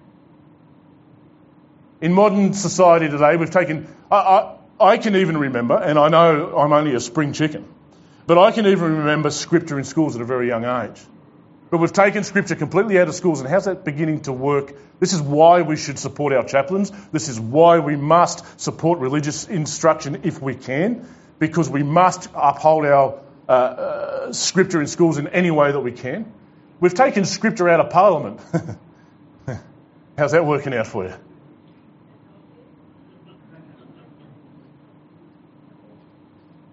In 2.00 2.12
modern 2.12 2.52
society 2.52 3.08
today, 3.08 3.36
we've 3.36 3.50
taken, 3.50 3.88
I, 4.10 4.16
I, 4.16 4.56
I 4.78 4.98
can 4.98 5.16
even 5.16 5.38
remember, 5.38 5.76
and 5.76 5.98
I 5.98 6.08
know 6.08 6.56
I'm 6.56 6.72
only 6.72 6.94
a 6.94 7.00
spring 7.00 7.32
chicken, 7.32 7.66
but 8.26 8.38
I 8.38 8.52
can 8.52 8.66
even 8.66 8.98
remember 8.98 9.30
scripture 9.30 9.78
in 9.78 9.84
schools 9.84 10.16
at 10.16 10.22
a 10.22 10.24
very 10.24 10.48
young 10.48 10.64
age. 10.64 11.00
But 11.70 11.78
we've 11.78 11.92
taken 11.92 12.24
scripture 12.24 12.54
completely 12.54 12.98
out 13.00 13.08
of 13.08 13.14
schools, 13.14 13.40
and 13.40 13.48
how's 13.48 13.64
that 13.64 13.84
beginning 13.84 14.20
to 14.22 14.32
work? 14.32 14.74
This 15.00 15.12
is 15.12 15.20
why 15.20 15.62
we 15.62 15.76
should 15.76 15.98
support 15.98 16.32
our 16.32 16.44
chaplains. 16.44 16.92
This 17.10 17.28
is 17.28 17.40
why 17.40 17.80
we 17.80 17.96
must 17.96 18.60
support 18.60 19.00
religious 19.00 19.48
instruction 19.48 20.20
if 20.22 20.40
we 20.40 20.54
can, 20.54 21.08
because 21.38 21.68
we 21.68 21.82
must 21.82 22.28
uphold 22.34 22.84
our 22.84 23.20
uh, 23.48 23.52
uh, 23.52 24.32
scripture 24.32 24.80
in 24.80 24.86
schools 24.86 25.18
in 25.18 25.28
any 25.28 25.50
way 25.50 25.72
that 25.72 25.80
we 25.80 25.92
can. 25.92 26.32
We've 26.80 26.94
taken 26.94 27.24
scripture 27.24 27.68
out 27.68 27.80
of 27.80 27.90
parliament. 27.90 28.40
How's 30.18 30.32
that 30.32 30.46
working 30.46 30.74
out 30.74 30.86
for 30.86 31.04
you? 31.04 31.14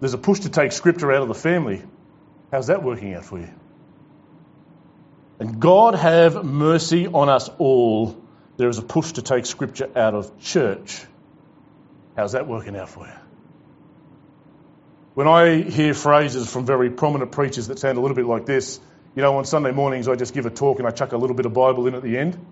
There's 0.02 0.14
a 0.14 0.18
push 0.18 0.40
to 0.40 0.48
take 0.48 0.72
scripture 0.72 1.12
out 1.12 1.22
of 1.22 1.28
the 1.28 1.34
family. 1.34 1.80
How's 2.50 2.66
that 2.66 2.82
working 2.82 3.14
out 3.14 3.24
for 3.24 3.38
you? 3.38 3.48
And 5.38 5.60
God 5.60 5.94
have 5.94 6.44
mercy 6.44 7.06
on 7.06 7.28
us 7.28 7.48
all. 7.58 8.20
There 8.56 8.68
is 8.68 8.78
a 8.78 8.82
push 8.82 9.12
to 9.12 9.22
take 9.22 9.46
scripture 9.46 9.88
out 9.94 10.14
of 10.14 10.40
church. 10.40 11.04
How's 12.16 12.32
that 12.32 12.48
working 12.48 12.76
out 12.76 12.88
for 12.88 13.06
you? 13.06 13.12
When 15.14 15.28
I 15.28 15.62
hear 15.62 15.94
phrases 15.94 16.52
from 16.52 16.66
very 16.66 16.90
prominent 16.90 17.30
preachers 17.30 17.68
that 17.68 17.78
sound 17.78 17.96
a 17.96 18.00
little 18.00 18.16
bit 18.16 18.26
like 18.26 18.44
this, 18.44 18.80
you 19.14 19.22
know, 19.22 19.38
on 19.38 19.44
Sunday 19.44 19.70
mornings 19.70 20.08
I 20.08 20.16
just 20.16 20.34
give 20.34 20.46
a 20.46 20.50
talk 20.50 20.80
and 20.80 20.88
I 20.88 20.90
chuck 20.90 21.12
a 21.12 21.16
little 21.16 21.36
bit 21.36 21.46
of 21.46 21.52
Bible 21.52 21.86
in 21.86 21.94
at 21.94 22.02
the 22.02 22.18
end. 22.18 22.44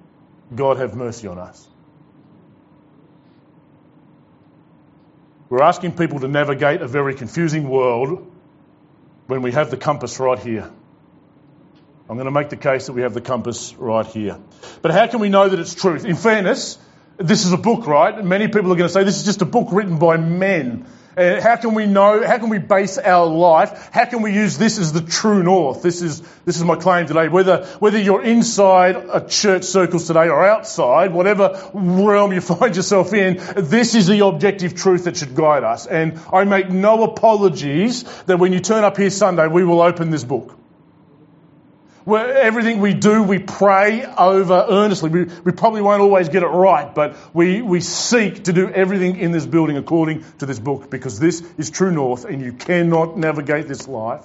God 0.55 0.77
have 0.77 0.95
mercy 0.95 1.27
on 1.27 1.41
us. 1.41 1.67
We're 5.51 5.63
asking 5.63 5.97
people 5.97 6.21
to 6.21 6.29
navigate 6.29 6.81
a 6.81 6.87
very 6.87 7.17
confusing 7.17 7.69
world 7.69 8.33
when 9.27 9.43
we 9.43 9.51
have 9.51 9.73
the 9.73 9.77
compass 9.77 10.21
right 10.21 10.39
here. 10.39 10.71
I'm 12.09 12.17
going 12.17 12.27
to 12.27 12.31
make 12.31 12.51
the 12.51 12.57
case 12.57 12.87
that 12.87 12.93
we 12.93 13.03
have 13.03 13.15
the 13.15 13.21
compass 13.21 13.75
right 13.75 14.07
here. 14.07 14.39
But 14.81 14.93
how 14.93 15.09
can 15.09 15.19
we 15.19 15.29
know 15.29 15.49
that 15.49 15.59
it's 15.59 15.75
truth? 15.75 16.05
In 16.05 16.15
fairness, 16.15 16.79
this 17.17 17.45
is 17.47 17.53
a 17.53 17.57
book, 17.57 17.89
right? 17.89 18.25
Many 18.25 18.47
people 18.47 18.73
are 18.73 18.77
going 18.77 18.89
to 18.89 18.93
say 18.95 19.03
this 19.03 19.19
is 19.19 19.25
just 19.25 19.43
a 19.43 19.45
book 19.45 19.69
written 19.73 19.99
by 19.99 20.17
men. 20.19 20.87
Uh, 21.21 21.39
how 21.43 21.57
can 21.57 21.75
we 21.75 21.85
know? 21.85 22.27
How 22.27 22.39
can 22.39 22.49
we 22.49 22.57
base 22.57 22.97
our 22.97 23.27
life? 23.27 23.91
How 23.93 24.07
can 24.07 24.23
we 24.23 24.33
use 24.33 24.57
this 24.57 24.79
as 24.79 24.95
the 24.95 25.03
true 25.03 25.43
north? 25.43 25.83
This 25.83 26.01
is 26.01 26.23
this 26.47 26.57
is 26.57 26.65
my 26.65 26.77
claim 26.77 27.07
today. 27.07 27.29
Whether 27.29 27.67
whether 27.79 27.99
you're 27.99 28.23
inside 28.23 28.97
a 28.97 29.27
church 29.27 29.65
circles 29.65 30.07
today 30.07 30.31
or 30.31 30.47
outside, 30.47 31.13
whatever 31.13 31.71
realm 31.75 32.33
you 32.33 32.41
find 32.53 32.75
yourself 32.75 33.13
in, 33.13 33.39
this 33.55 33.95
is 33.95 34.07
the 34.07 34.25
objective 34.25 34.75
truth 34.75 35.05
that 35.05 35.19
should 35.19 35.35
guide 35.35 35.63
us. 35.63 35.87
And 35.87 36.19
I 36.33 36.45
make 36.45 36.71
no 36.71 37.03
apologies 37.03 38.05
that 38.23 38.39
when 38.39 38.55
you 38.55 38.61
turn 38.61 38.85
up 38.85 38.97
here 38.97 39.11
Sunday, 39.11 39.47
we 39.47 39.63
will 39.63 39.83
open 39.83 40.09
this 40.09 40.25
book. 40.25 40.60
Where 42.05 42.37
everything 42.39 42.81
we 42.81 42.95
do, 42.95 43.23
we 43.23 43.39
pray 43.39 44.05
over 44.05 44.67
earnestly. 44.69 45.11
We, 45.11 45.25
we 45.45 45.53
probably 45.53 45.83
won't 45.83 46.01
always 46.01 46.29
get 46.29 46.43
it 46.43 46.47
right, 46.47 46.95
but 46.95 47.17
we, 47.35 47.61
we 47.61 47.81
seek 47.81 48.45
to 48.45 48.53
do 48.53 48.71
everything 48.71 49.17
in 49.17 49.33
this 49.33 49.45
building 49.45 49.77
according 49.77 50.25
to 50.39 50.47
this 50.47 50.59
book 50.59 50.91
because 50.91 51.19
this 51.19 51.43
is 51.59 51.71
true 51.71 51.91
north 51.91 52.25
and 52.25 52.41
you 52.41 52.53
cannot 52.55 53.19
navigate 53.19 53.69
this 53.69 53.87
life 53.87 54.25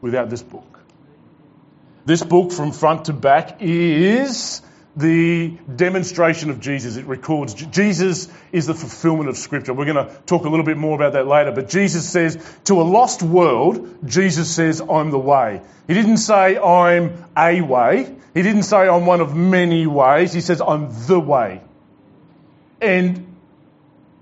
without 0.00 0.28
this 0.28 0.42
book. 0.42 0.78
This 2.04 2.22
book 2.22 2.52
from 2.52 2.72
front 2.72 3.06
to 3.06 3.12
back 3.12 3.56
is 3.60 4.60
the 4.96 5.58
demonstration 5.74 6.48
of 6.48 6.58
Jesus. 6.58 6.96
It 6.96 7.04
records 7.04 7.52
Jesus 7.52 8.28
is 8.50 8.66
the 8.66 8.74
fulfillment 8.74 9.28
of 9.28 9.36
Scripture. 9.36 9.74
We're 9.74 9.92
going 9.92 10.06
to 10.06 10.14
talk 10.24 10.46
a 10.46 10.48
little 10.48 10.64
bit 10.64 10.78
more 10.78 10.94
about 10.94 11.12
that 11.12 11.26
later. 11.26 11.52
But 11.52 11.68
Jesus 11.68 12.08
says, 12.08 12.42
to 12.64 12.80
a 12.80 12.84
lost 12.84 13.22
world, 13.22 13.98
Jesus 14.06 14.54
says, 14.54 14.80
I'm 14.80 15.10
the 15.10 15.18
way. 15.18 15.60
He 15.86 15.94
didn't 15.94 16.16
say, 16.16 16.56
I'm 16.56 17.24
a 17.36 17.60
way. 17.60 18.14
He 18.32 18.42
didn't 18.42 18.62
say, 18.62 18.88
I'm 18.88 19.04
one 19.04 19.20
of 19.20 19.36
many 19.36 19.86
ways. 19.86 20.32
He 20.32 20.40
says, 20.40 20.62
I'm 20.62 20.88
the 21.06 21.20
way. 21.20 21.60
And 22.80 23.34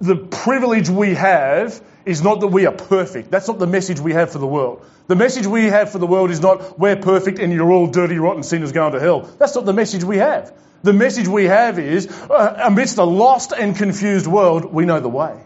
the 0.00 0.16
privilege 0.16 0.88
we 0.88 1.14
have 1.14 1.80
is 2.06 2.22
not 2.22 2.40
that 2.40 2.48
we 2.48 2.66
are 2.66 2.72
perfect. 2.72 3.30
That's 3.30 3.48
not 3.48 3.58
the 3.58 3.66
message 3.66 4.00
we 4.00 4.12
have 4.12 4.30
for 4.30 4.38
the 4.38 4.46
world. 4.46 4.84
The 5.06 5.16
message 5.16 5.46
we 5.46 5.64
have 5.64 5.90
for 5.90 5.98
the 5.98 6.06
world 6.06 6.30
is 6.30 6.40
not 6.40 6.78
we're 6.78 6.96
perfect 6.96 7.38
and 7.38 7.52
you're 7.52 7.70
all 7.70 7.86
dirty, 7.86 8.18
rotten 8.18 8.42
sinners 8.42 8.72
going 8.72 8.92
to 8.92 9.00
hell. 9.00 9.20
That's 9.20 9.54
not 9.54 9.64
the 9.64 9.72
message 9.72 10.04
we 10.04 10.18
have. 10.18 10.52
The 10.82 10.92
message 10.92 11.28
we 11.28 11.44
have 11.44 11.78
is 11.78 12.08
uh, 12.08 12.60
amidst 12.64 12.98
a 12.98 13.04
lost 13.04 13.52
and 13.52 13.74
confused 13.74 14.26
world, 14.26 14.66
we 14.66 14.84
know 14.84 15.00
the 15.00 15.08
way. 15.08 15.42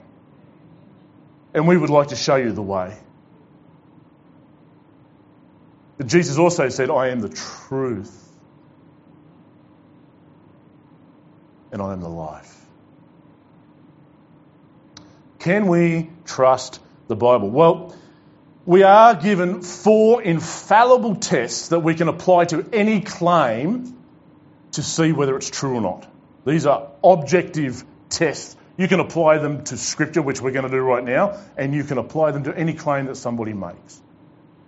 And 1.55 1.69
we 1.69 1.77
would 1.77 1.91
like 1.91 2.09
to 2.09 2.17
show 2.17 2.37
you 2.37 2.53
the 2.53 2.63
way. 2.63 2.97
But 5.97 6.07
Jesus 6.09 6.39
also 6.39 6.69
said, 6.69 6.91
I 6.91 7.09
am 7.09 7.21
the 7.21 7.29
truth. 7.29 8.15
And 11.71 11.83
I 11.83 11.93
am 11.93 12.01
the 12.01 12.09
life. 12.09 12.58
Can 15.39 15.69
we 15.69 16.11
trust 16.25 16.81
the 17.07 17.17
Bible? 17.17 17.51
Well, 17.51 17.95
we 18.67 18.83
are 18.83 19.15
given 19.15 19.63
four 19.63 20.21
infallible 20.21 21.17
tests 21.17 21.69
that 21.69 21.81
we 21.81 21.95
can 21.95 22.09
apply 22.09 22.47
to 22.47 22.69
any 22.73 23.01
claim 23.01 23.97
to 24.73 24.83
see 24.83 25.13
whether 25.13 25.37
it's 25.37 25.49
true 25.49 25.77
or 25.77 25.81
not. 25.81 26.07
These 26.45 26.67
are 26.67 26.89
objective 27.03 27.85
tests. 28.11 28.57
You 28.77 28.89
can 28.89 29.01
apply 29.01 29.39
them 29.39 29.65
to 29.65 29.77
Scripture, 29.77 30.23
which 30.23 30.41
we're 30.41 30.51
going 30.51 30.65
to 30.65 30.71
do 30.71 30.81
right 30.81 31.03
now, 31.03 31.41
and 31.57 31.75
you 31.75 31.85
can 31.85 31.99
apply 31.99 32.33
them 32.33 32.45
to 32.45 32.57
any 32.57 32.75
claim 32.75 33.07
that 33.07 33.17
somebody 33.17 33.53
makes. 33.53 34.01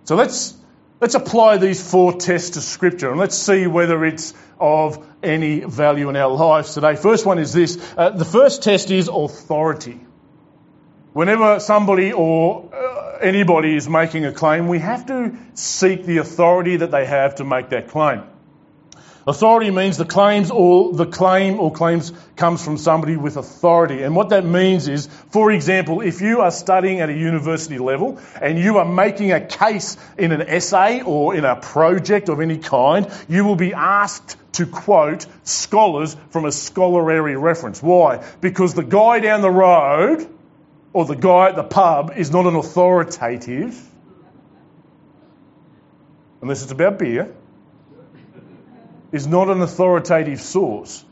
So 0.05 0.15
let's, 0.15 0.55
let's 0.99 1.15
apply 1.15 1.57
these 1.57 1.89
four 1.89 2.13
tests 2.13 2.51
to 2.51 2.61
Scripture 2.61 3.11
and 3.11 3.19
let's 3.19 3.37
see 3.37 3.67
whether 3.67 4.03
it's 4.03 4.33
of 4.59 5.05
any 5.21 5.59
value 5.59 6.09
in 6.09 6.15
our 6.15 6.31
lives 6.31 6.73
today. 6.73 6.95
First 6.95 7.25
one 7.25 7.39
is 7.39 7.53
this. 7.53 7.77
Uh, 7.97 8.09
the 8.09 8.25
first 8.25 8.63
test 8.63 8.89
is 8.89 9.07
authority. 9.07 9.99
Whenever 11.13 11.59
somebody 11.59 12.13
or 12.13 12.69
uh, 12.73 13.17
anybody 13.17 13.75
is 13.75 13.89
making 13.89 14.25
a 14.25 14.31
claim, 14.31 14.69
we 14.69 14.79
have 14.79 15.05
to 15.07 15.35
seek 15.55 16.05
the 16.05 16.19
authority 16.19 16.77
that 16.77 16.91
they 16.91 17.05
have 17.05 17.35
to 17.35 17.43
make 17.43 17.69
that 17.69 17.89
claim. 17.89 18.23
Authority 19.27 19.71
means 19.71 19.97
the 19.97 20.05
claims 20.05 20.49
or 20.49 20.93
the 20.93 21.05
claim 21.05 21.59
or 21.59 21.71
claims 21.71 22.13
comes 22.37 22.63
from 22.63 22.77
somebody 22.77 23.17
with 23.17 23.35
authority. 23.35 24.03
And 24.03 24.15
what 24.15 24.29
that 24.29 24.45
means 24.45 24.87
is, 24.87 25.07
for 25.29 25.51
example, 25.51 25.99
if 25.99 26.21
you 26.21 26.41
are 26.41 26.49
studying 26.49 27.01
at 27.01 27.09
a 27.09 27.13
university 27.13 27.77
level 27.77 28.17
and 28.41 28.57
you 28.57 28.77
are 28.77 28.85
making 28.85 29.33
a 29.33 29.45
case 29.45 29.97
in 30.17 30.31
an 30.31 30.41
essay 30.41 31.01
or 31.01 31.35
in 31.35 31.43
a 31.43 31.57
project 31.57 32.29
of 32.29 32.39
any 32.39 32.57
kind, 32.57 33.11
you 33.27 33.43
will 33.43 33.57
be 33.57 33.73
asked 33.73 34.37
to 34.53 34.65
quote 34.65 35.27
scholars 35.43 36.15
from 36.29 36.45
a 36.45 36.51
scholarly 36.51 37.35
reference. 37.35 37.83
Why? 37.83 38.25
Because 38.39 38.73
the 38.73 38.83
guy 38.83 39.19
down 39.19 39.41
the 39.41 39.51
road 39.51 40.27
or 40.93 41.05
the 41.05 41.15
guy 41.15 41.49
at 41.49 41.55
the 41.55 41.63
pub 41.63 42.13
is 42.17 42.31
not 42.31 42.45
an 42.45 42.55
authoritative, 42.55 43.79
unless 46.41 46.63
it's 46.63 46.71
about 46.71 46.99
beer 46.99 47.33
is 49.11 49.27
not 49.27 49.49
an 49.49 49.61
authoritative 49.61 50.41
source. 50.41 51.03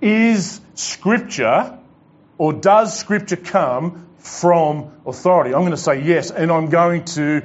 Is 0.00 0.60
Scripture, 0.74 1.78
or 2.38 2.52
does 2.52 2.98
Scripture 2.98 3.36
come 3.36 4.06
from 4.18 4.92
authority? 5.04 5.54
I'm 5.54 5.62
going 5.62 5.72
to 5.72 5.76
say 5.76 6.02
yes, 6.02 6.30
and 6.30 6.50
I'm 6.50 6.70
going 6.70 7.04
to 7.16 7.42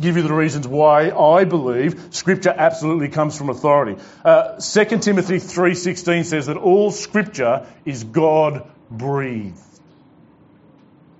give 0.00 0.16
you 0.16 0.22
the 0.22 0.34
reasons 0.34 0.66
why 0.66 1.10
I 1.10 1.44
believe 1.44 2.08
Scripture 2.10 2.54
absolutely 2.56 3.08
comes 3.08 3.36
from 3.36 3.50
authority. 3.50 4.00
Uh, 4.24 4.60
2 4.60 4.84
Timothy 4.98 5.36
3.16 5.36 6.24
says 6.24 6.46
that 6.46 6.56
all 6.56 6.90
Scripture 6.90 7.66
is 7.84 8.04
God-breathed. 8.04 9.67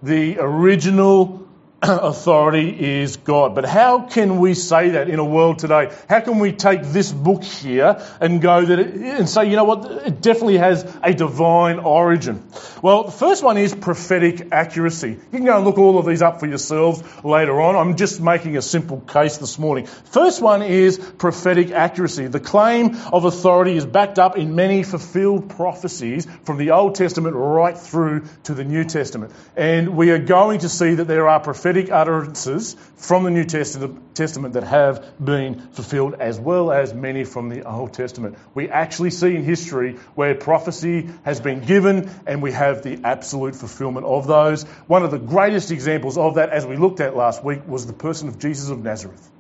The 0.03 0.39
original 0.39 1.48
authority 1.83 3.01
is 3.01 3.19
God. 3.19 3.55
But 3.55 3.65
how 3.65 4.01
can 4.01 4.39
we 4.39 4.55
say 4.55 4.91
that 4.91 5.09
in 5.09 5.21
a 5.21 5.25
world 5.25 5.61
today? 5.61 5.93
How 6.09 6.19
can 6.19 6.41
we 6.41 6.51
take 6.51 6.83
this 6.83 7.13
book 7.13 7.45
here 7.45 8.05
and 8.21 8.43
go 8.43 8.65
that 8.65 8.81
it, 8.81 8.97
and 8.97 9.29
say, 9.29 9.49
you 9.49 9.55
know 9.55 9.63
what, 9.63 9.89
it 10.09 10.21
definitely 10.21 10.59
has 10.59 10.93
a 11.05 11.15
divine 11.15 11.79
origin? 11.79 12.43
Well, 12.83 13.05
the 13.05 13.13
first 13.13 13.45
one 13.45 13.59
is 13.59 13.77
prophetic 13.77 14.49
accuracy. 14.51 15.11
You 15.11 15.19
can 15.31 15.45
go 15.45 15.55
and 15.55 15.65
look 15.65 15.79
all 15.79 16.01
of 16.01 16.07
these 16.07 16.21
up 16.21 16.41
for 16.41 16.47
yourselves 16.47 17.01
later 17.23 17.61
on. 17.61 17.77
I'm 17.77 17.97
just 17.97 18.21
making 18.21 18.57
a 18.57 18.63
simple 18.63 19.01
case 19.01 19.37
this 19.37 19.57
morning. 19.57 19.87
First 19.87 20.43
one 20.43 20.63
is 20.63 20.99
prophetic 20.99 21.71
accuracy. 21.71 22.27
The 22.27 22.41
claim 22.41 22.97
of 23.13 23.25
authority 23.25 23.77
is 23.77 23.87
backed 23.87 24.19
up 24.19 24.37
in 24.37 24.57
many 24.57 24.83
fulfilled 24.83 25.51
prophecies 25.51 26.27
from 26.43 26.59
the 26.59 26.73
Old 26.73 26.97
Testament 26.97 27.37
right 27.37 27.79
through 27.79 28.25
to 28.45 28.55
the 28.55 28.65
New 28.65 28.83
Testament. 28.83 29.33
And 29.57 29.97
we 29.97 30.11
are 30.11 30.19
going 30.19 30.61
to 30.61 30.69
see 30.69 30.95
that 30.95 31.07
there 31.07 31.29
are 31.29 31.39
prophetic 31.39 31.68
prophetic 31.69 31.93
utterances 31.93 32.77
from 32.97 33.25
the 33.25 33.31
New 33.31 33.45
Testament 33.45 34.55
that 34.55 34.63
have 34.63 35.23
been 35.23 35.61
fulfilled, 35.73 36.15
as 36.19 36.41
well 36.41 36.73
as 36.73 36.95
many 36.95 37.25
from 37.25 37.51
the 37.51 37.63
Old 37.69 37.93
Testament. 37.93 38.39
We 38.55 38.71
actually 38.71 39.11
see 39.11 39.37
in 39.37 39.45
history 39.45 39.97
where 40.15 40.35
prophecy 40.35 41.11
has 41.25 41.41
been 41.41 41.61
given 41.61 42.11
and 42.27 42.41
we 42.41 42.53
have 42.53 42.83
the 42.83 43.01
absolute 43.05 43.55
fulfillment 43.55 44.07
of 44.07 44.27
those. 44.27 44.63
One 44.87 45.03
of 45.03 45.11
the 45.11 45.19
greatest 45.19 45.71
examples 45.71 46.17
of 46.17 46.37
that, 46.37 46.49
as 46.49 46.65
we 46.65 46.77
looked 46.77 47.01
at 47.01 47.15
last 47.15 47.45
week, 47.45 47.61
was 47.69 47.87
the 47.87 47.93
person 47.93 48.29
of 48.29 48.39
Jesus 48.39 48.71
of 48.71 48.83
Nazareth. 48.83 49.31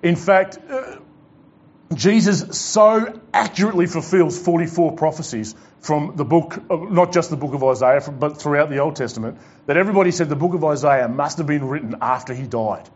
In 0.00 0.14
fact, 0.14 0.58
uh, 0.70 0.98
Jesus 1.96 2.58
so 2.58 3.20
accurately 3.32 3.86
fulfills 3.86 4.38
44 4.38 4.92
prophecies 4.92 5.54
from 5.80 6.14
the 6.16 6.24
book, 6.24 6.60
not 6.70 7.12
just 7.12 7.30
the 7.30 7.36
book 7.36 7.54
of 7.54 7.64
Isaiah, 7.64 8.00
but 8.10 8.40
throughout 8.40 8.70
the 8.70 8.78
Old 8.78 8.96
Testament, 8.96 9.38
that 9.66 9.76
everybody 9.76 10.10
said 10.10 10.28
the 10.28 10.36
book 10.36 10.54
of 10.54 10.64
Isaiah 10.64 11.08
must 11.08 11.38
have 11.38 11.46
been 11.46 11.66
written 11.66 11.96
after 12.00 12.34
he 12.34 12.44
died. 12.44 12.88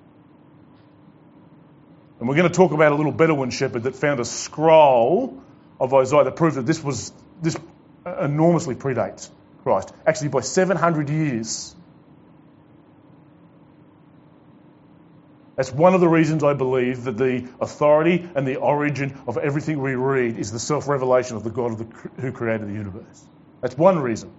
And 2.18 2.28
we're 2.28 2.36
going 2.36 2.48
to 2.48 2.54
talk 2.54 2.72
about 2.72 2.92
a 2.92 2.94
little 2.94 3.12
Bedouin 3.12 3.50
shepherd 3.50 3.82
that 3.84 3.96
found 3.96 4.20
a 4.20 4.24
scroll 4.24 5.42
of 5.80 5.92
Isaiah 5.92 6.24
that 6.24 6.36
proved 6.36 6.56
that 6.56 6.66
this 6.66 6.82
was 6.82 7.12
this 7.42 7.56
enormously 8.06 8.74
predates 8.74 9.28
Christ, 9.62 9.92
actually 10.06 10.28
by 10.28 10.40
700 10.40 11.10
years. 11.10 11.74
That's 15.56 15.72
one 15.72 15.94
of 15.94 16.02
the 16.02 16.08
reasons 16.08 16.44
I 16.44 16.52
believe 16.52 17.04
that 17.04 17.16
the 17.16 17.48
authority 17.60 18.28
and 18.34 18.46
the 18.46 18.56
origin 18.56 19.18
of 19.26 19.38
everything 19.38 19.80
we 19.80 19.94
read 19.94 20.38
is 20.38 20.52
the 20.52 20.58
self 20.58 20.86
revelation 20.86 21.36
of 21.36 21.44
the 21.44 21.50
God 21.50 21.72
of 21.72 21.78
the, 21.78 22.20
who 22.20 22.30
created 22.30 22.68
the 22.68 22.74
universe. 22.74 23.24
That's 23.62 23.76
one 23.76 23.98
reason. 23.98 24.30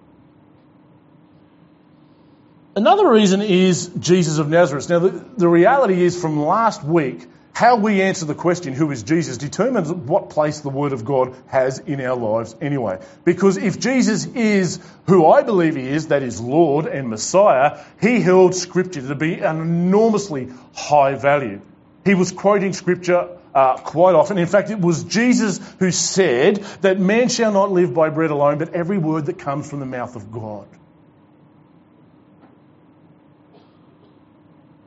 Another 2.76 3.10
reason 3.10 3.42
is 3.42 3.88
Jesus 4.00 4.38
of 4.38 4.50
Nazareth. 4.50 4.88
Now, 4.88 5.00
the, 5.00 5.10
the 5.10 5.48
reality 5.50 6.00
is 6.00 6.22
from 6.22 6.40
last 6.40 6.84
week, 6.84 7.26
how 7.58 7.76
we 7.76 8.04
answer 8.04 8.24
the 8.24 8.36
question, 8.36 8.74
who 8.74 8.92
is 8.92 9.02
Jesus, 9.02 9.40
determines 9.40 9.92
what 9.92 10.30
place 10.30 10.60
the 10.60 10.70
Word 10.70 10.94
of 10.94 11.04
God 11.04 11.36
has 11.48 11.80
in 11.80 12.00
our 12.02 12.16
lives 12.16 12.56
anyway. 12.62 13.00
Because 13.26 13.58
if 13.58 13.80
Jesus 13.80 14.28
is 14.28 14.80
who 15.08 15.26
I 15.26 15.42
believe 15.42 15.76
he 15.76 15.88
is, 15.88 16.10
that 16.10 16.22
is 16.22 16.40
Lord 16.40 16.86
and 16.86 17.10
Messiah, 17.10 17.84
he 18.00 18.22
held 18.22 18.54
Scripture 18.54 19.02
to 19.02 19.16
be 19.16 19.40
an 19.40 19.60
enormously 19.60 20.50
high 20.76 21.16
value. 21.16 21.60
He 22.06 22.14
was 22.14 22.32
quoting 22.32 22.74
Scripture 22.74 23.28
uh, 23.56 23.78
quite 23.78 24.14
often. 24.14 24.38
In 24.38 24.46
fact, 24.46 24.70
it 24.70 24.80
was 24.80 25.04
Jesus 25.06 25.60
who 25.80 25.90
said 25.90 26.58
that 26.82 27.00
man 27.00 27.28
shall 27.28 27.52
not 27.52 27.72
live 27.72 27.92
by 27.92 28.10
bread 28.10 28.30
alone, 28.30 28.60
but 28.60 28.76
every 28.76 29.00
word 29.00 29.26
that 29.26 29.40
comes 29.40 29.68
from 29.68 29.80
the 29.80 29.88
mouth 29.88 30.16
of 30.16 30.32
God. 30.32 30.68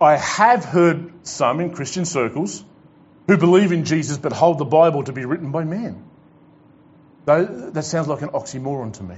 I 0.01 0.17
have 0.17 0.65
heard 0.65 1.27
some 1.27 1.61
in 1.61 1.73
Christian 1.73 2.05
circles 2.05 2.65
who 3.27 3.37
believe 3.37 3.73
in 3.73 3.85
Jesus 3.85 4.19
but 4.19 4.33
hold 4.33 4.59
the 4.59 4.65
Bible 4.65 5.05
to 5.05 5.13
be 5.13 5.25
written 5.25 5.53
by 5.53 5.65
men. 5.65 6.05
That 7.27 7.85
sounds 7.85 8.09
like 8.09 8.23
an 8.23 8.31
oxymoron 8.31 8.95
to 8.95 9.03
me. 9.03 9.17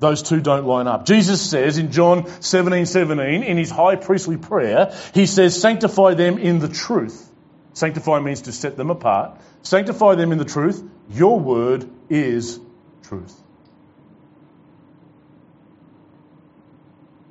Those 0.00 0.22
two 0.22 0.40
don't 0.40 0.64
line 0.64 0.86
up. 0.86 1.04
Jesus 1.04 1.42
says 1.42 1.76
in 1.76 1.92
John 1.92 2.26
17 2.40 2.86
17, 2.86 3.42
in 3.42 3.58
his 3.58 3.70
high 3.70 3.96
priestly 3.96 4.38
prayer, 4.38 4.96
he 5.12 5.26
says, 5.26 5.60
Sanctify 5.60 6.14
them 6.14 6.38
in 6.38 6.58
the 6.58 6.68
truth. 6.68 7.30
Sanctify 7.74 8.20
means 8.20 8.42
to 8.42 8.52
set 8.52 8.76
them 8.76 8.90
apart. 8.90 9.38
Sanctify 9.62 10.14
them 10.14 10.32
in 10.32 10.38
the 10.38 10.46
truth. 10.46 10.82
Your 11.10 11.38
word 11.38 11.88
is 12.08 12.58
truth. 13.02 13.38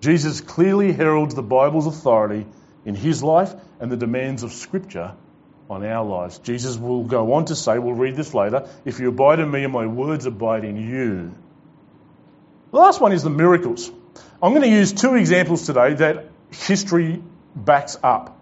Jesus 0.01 0.41
clearly 0.41 0.91
heralds 0.91 1.35
the 1.35 1.43
Bible's 1.43 1.87
authority 1.87 2.45
in 2.85 2.95
his 2.95 3.21
life 3.23 3.53
and 3.79 3.91
the 3.91 3.97
demands 3.97 4.43
of 4.43 4.53
Scripture 4.53 5.13
on 5.69 5.85
our 5.85 6.05
lives. 6.05 6.39
Jesus 6.39 6.77
will 6.77 7.03
go 7.03 7.33
on 7.33 7.45
to 7.45 7.55
say, 7.55 7.77
we'll 7.77 7.93
read 7.93 8.15
this 8.15 8.33
later, 8.33 8.67
if 8.85 8.99
you 8.99 9.09
abide 9.09 9.39
in 9.39 9.51
me 9.51 9.63
and 9.63 9.73
my 9.73 9.85
words 9.85 10.25
abide 10.25 10.63
in 10.63 10.77
you. 10.77 11.33
The 12.71 12.77
last 12.77 13.01
one 13.01 13.11
is 13.11 13.23
the 13.23 13.29
miracles. 13.29 13.91
I'm 14.41 14.51
going 14.51 14.63
to 14.63 14.69
use 14.69 14.93
two 14.93 15.15
examples 15.15 15.65
today 15.65 15.93
that 15.95 16.27
history 16.51 17.21
backs 17.55 17.97
up. 18.01 18.39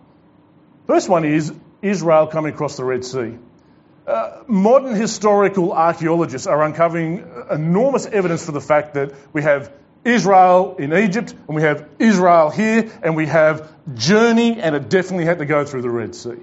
First 0.86 1.10
one 1.10 1.26
is 1.26 1.54
Israel 1.82 2.28
coming 2.28 2.54
across 2.54 2.78
the 2.78 2.86
Red 2.86 3.04
Sea. 3.04 3.38
Uh, 4.06 4.44
modern 4.48 4.96
historical 4.96 5.74
archaeologists 5.74 6.48
are 6.48 6.64
uncovering 6.64 7.30
enormous 7.52 8.06
evidence 8.06 8.46
for 8.46 8.54
the 8.54 8.62
fact 8.62 8.94
that 8.94 9.14
we 9.34 9.44
have 9.44 9.72
Israel 10.08 10.78
in 10.80 10.94
Egypt, 10.94 11.34
and 11.48 11.56
we 11.56 11.62
have 11.64 11.88
Israel 12.00 12.50
here, 12.50 12.90
and 13.04 13.16
we 13.16 13.26
have 13.28 13.70
journey, 13.94 14.60
and 14.60 14.76
it 14.76 14.90
definitely 14.90 15.26
had 15.26 15.40
to 15.40 15.46
go 15.46 15.66
through 15.66 15.82
the 15.82 15.90
Red 15.90 16.16
Sea. 16.16 16.38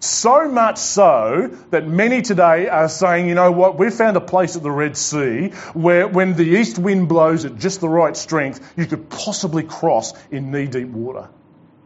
So 0.00 0.48
much 0.48 0.78
so 0.78 1.56
that 1.70 1.88
many 1.88 2.22
today 2.22 2.68
are 2.68 2.88
saying, 2.88 3.28
you 3.28 3.34
know 3.34 3.50
what, 3.50 3.78
we've 3.78 3.92
found 3.92 4.16
a 4.16 4.20
place 4.20 4.56
at 4.56 4.62
the 4.62 4.70
Red 4.70 4.96
Sea 4.96 5.48
where 5.72 6.06
when 6.06 6.34
the 6.34 6.44
east 6.44 6.78
wind 6.78 7.08
blows 7.08 7.44
at 7.44 7.58
just 7.58 7.80
the 7.80 7.88
right 7.88 8.16
strength, 8.16 8.74
you 8.76 8.86
could 8.86 9.08
possibly 9.10 9.64
cross 9.64 10.12
in 10.30 10.52
knee 10.52 10.66
deep 10.66 10.88
water. 10.88 11.28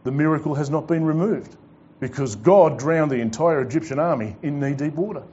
The 0.03 0.11
miracle 0.11 0.53
has 0.55 0.69
not 0.69 0.87
been 0.87 1.05
removed 1.05 1.55
because 1.99 2.35
God 2.35 2.77
drowned 2.77 3.09
the 3.09 3.19
entire 3.19 3.61
Egyptian 3.61 3.97
army 3.97 4.35
in 4.43 4.59
knee 4.59 4.75
deep 4.75 4.93
water. 4.93 5.23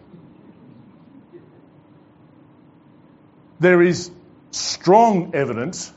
There 3.59 3.83
is 3.83 4.11
strong 4.51 5.35
evidence 5.35 5.93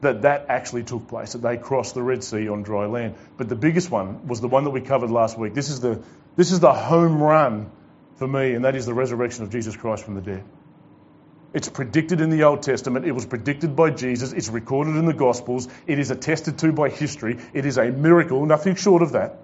that 0.00 0.22
that 0.22 0.46
actually 0.48 0.82
took 0.82 1.08
place, 1.08 1.32
that 1.32 1.42
they 1.42 1.56
crossed 1.56 1.94
the 1.94 2.02
Red 2.02 2.24
Sea 2.24 2.48
on 2.48 2.62
dry 2.62 2.86
land. 2.86 3.16
But 3.36 3.48
the 3.48 3.56
biggest 3.56 3.90
one 3.90 4.26
was 4.26 4.40
the 4.40 4.48
one 4.48 4.64
that 4.64 4.70
we 4.70 4.80
covered 4.80 5.10
last 5.10 5.38
week. 5.38 5.54
This 5.54 5.68
is 5.68 5.80
the, 5.80 6.02
this 6.36 6.52
is 6.52 6.60
the 6.60 6.72
home 6.72 7.22
run 7.22 7.70
for 8.16 8.26
me, 8.26 8.54
and 8.54 8.64
that 8.64 8.76
is 8.76 8.86
the 8.86 8.94
resurrection 8.94 9.44
of 9.44 9.50
Jesus 9.50 9.76
Christ 9.76 10.04
from 10.04 10.14
the 10.14 10.20
dead. 10.20 10.44
It's 11.52 11.68
predicted 11.68 12.20
in 12.20 12.30
the 12.30 12.44
Old 12.44 12.62
Testament. 12.62 13.04
It 13.04 13.12
was 13.12 13.26
predicted 13.26 13.74
by 13.74 13.90
Jesus. 13.90 14.32
It's 14.32 14.48
recorded 14.48 14.96
in 14.96 15.04
the 15.04 15.12
Gospels. 15.12 15.68
It 15.86 15.98
is 15.98 16.10
attested 16.10 16.58
to 16.58 16.72
by 16.72 16.90
history. 16.90 17.38
It 17.52 17.66
is 17.66 17.76
a 17.76 17.90
miracle, 17.90 18.46
nothing 18.46 18.76
short 18.76 19.02
of 19.02 19.12
that, 19.12 19.40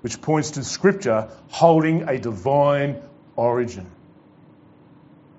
which 0.00 0.20
points 0.20 0.52
to 0.52 0.64
Scripture 0.64 1.28
holding 1.48 2.08
a 2.08 2.18
divine 2.18 3.00
origin 3.36 3.86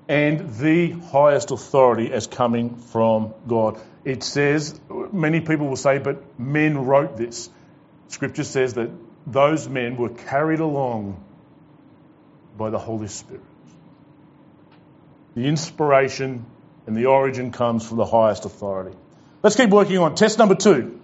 and 0.07 0.57
the 0.57 0.91
highest 0.91 1.51
authority 1.51 2.11
as 2.11 2.27
coming 2.27 2.77
from 2.77 3.33
God. 3.47 3.79
It 4.03 4.23
says, 4.23 4.79
many 5.11 5.39
people 5.39 5.67
will 5.67 5.75
say, 5.77 5.97
but 5.97 6.39
men 6.39 6.85
wrote 6.85 7.17
this. 7.17 7.49
Scripture 8.09 8.43
says 8.43 8.73
that 8.73 8.89
those 9.25 9.67
men 9.69 9.95
were 9.95 10.09
carried 10.09 10.59
along 10.59 11.23
by 12.57 12.69
the 12.69 12.79
Holy 12.79 13.07
Spirit. 13.07 13.43
The 15.35 15.45
inspiration 15.47 16.45
and 16.85 16.95
the 16.95 17.05
origin 17.05 17.51
comes 17.51 17.87
from 17.87 17.97
the 17.97 18.05
highest 18.05 18.45
authority. 18.45 18.95
Let's 19.41 19.55
keep 19.55 19.69
working 19.69 19.97
on. 19.97 20.15
Test 20.15 20.37
number 20.37 20.55
two 20.55 20.99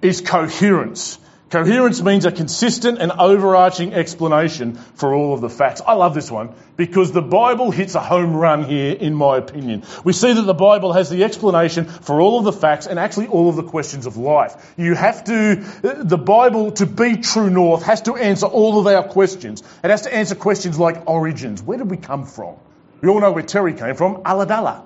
is 0.00 0.20
coherence. 0.20 1.18
Coherence 1.50 2.00
means 2.00 2.26
a 2.26 2.30
consistent 2.30 3.00
and 3.00 3.10
overarching 3.10 3.92
explanation 3.92 4.76
for 4.76 5.12
all 5.12 5.34
of 5.34 5.40
the 5.40 5.50
facts. 5.50 5.82
I 5.84 5.94
love 5.94 6.14
this 6.14 6.30
one 6.30 6.54
because 6.76 7.10
the 7.10 7.22
Bible 7.22 7.72
hits 7.72 7.96
a 7.96 8.00
home 8.00 8.36
run 8.36 8.62
here, 8.62 8.92
in 8.92 9.14
my 9.14 9.36
opinion. 9.38 9.82
We 10.04 10.12
see 10.12 10.32
that 10.32 10.42
the 10.42 10.54
Bible 10.54 10.92
has 10.92 11.10
the 11.10 11.24
explanation 11.24 11.86
for 11.86 12.20
all 12.20 12.38
of 12.38 12.44
the 12.44 12.52
facts 12.52 12.86
and 12.86 13.00
actually 13.00 13.26
all 13.26 13.48
of 13.48 13.56
the 13.56 13.64
questions 13.64 14.06
of 14.06 14.16
life. 14.16 14.74
You 14.76 14.94
have 14.94 15.24
to, 15.24 15.56
the 15.82 16.18
Bible, 16.18 16.70
to 16.72 16.86
be 16.86 17.16
true 17.16 17.50
north, 17.50 17.82
has 17.82 18.02
to 18.02 18.14
answer 18.14 18.46
all 18.46 18.78
of 18.78 18.86
our 18.86 19.02
questions. 19.02 19.64
It 19.82 19.90
has 19.90 20.02
to 20.02 20.14
answer 20.14 20.36
questions 20.36 20.78
like 20.78 21.08
origins. 21.08 21.64
Where 21.64 21.78
did 21.78 21.90
we 21.90 21.96
come 21.96 22.26
from? 22.26 22.54
We 23.00 23.08
all 23.08 23.20
know 23.20 23.32
where 23.32 23.42
Terry 23.42 23.74
came 23.74 23.96
from, 23.96 24.22
Ulladulla. 24.22 24.84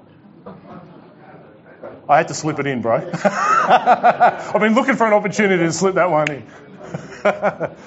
I 2.08 2.18
had 2.18 2.28
to 2.28 2.34
slip 2.34 2.58
it 2.58 2.66
in, 2.66 2.82
bro. 2.82 2.96
I've 3.24 4.60
been 4.60 4.74
looking 4.74 4.96
for 4.96 5.06
an 5.06 5.14
opportunity 5.14 5.64
to 5.64 5.72
slip 5.72 5.94
that 5.94 6.10
one 6.10 6.30
in. 6.30 6.46
but 7.22 7.78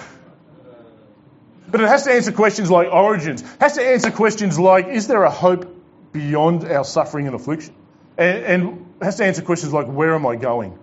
it 1.73 1.87
has 1.87 2.05
to 2.05 2.11
answer 2.11 2.31
questions 2.31 2.71
like 2.71 2.91
origins. 2.91 3.41
It 3.41 3.59
has 3.59 3.75
to 3.75 3.83
answer 3.83 4.11
questions 4.11 4.57
like, 4.57 4.87
is 4.87 5.07
there 5.07 5.23
a 5.23 5.29
hope 5.29 5.75
beyond 6.11 6.63
our 6.63 6.83
suffering 6.83 7.27
and 7.27 7.35
affliction? 7.35 7.75
And, 8.17 8.43
and 8.43 8.95
has 9.01 9.17
to 9.17 9.25
answer 9.25 9.43
questions 9.43 9.73
like, 9.73 9.87
where 9.87 10.15
am 10.15 10.25
I 10.25 10.35
going? 10.35 10.79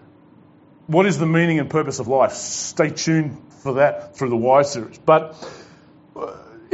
What 0.87 1.07
is 1.07 1.19
the 1.19 1.27
meaning 1.27 1.59
and 1.59 1.69
purpose 1.69 1.99
of 1.99 2.09
life? 2.09 2.33
Stay 2.33 2.91
tuned 2.91 3.39
for 3.63 3.75
that 3.75 4.17
through 4.17 4.29
the 4.29 4.37
Why 4.37 4.63
series. 4.63 4.99
But 4.99 5.35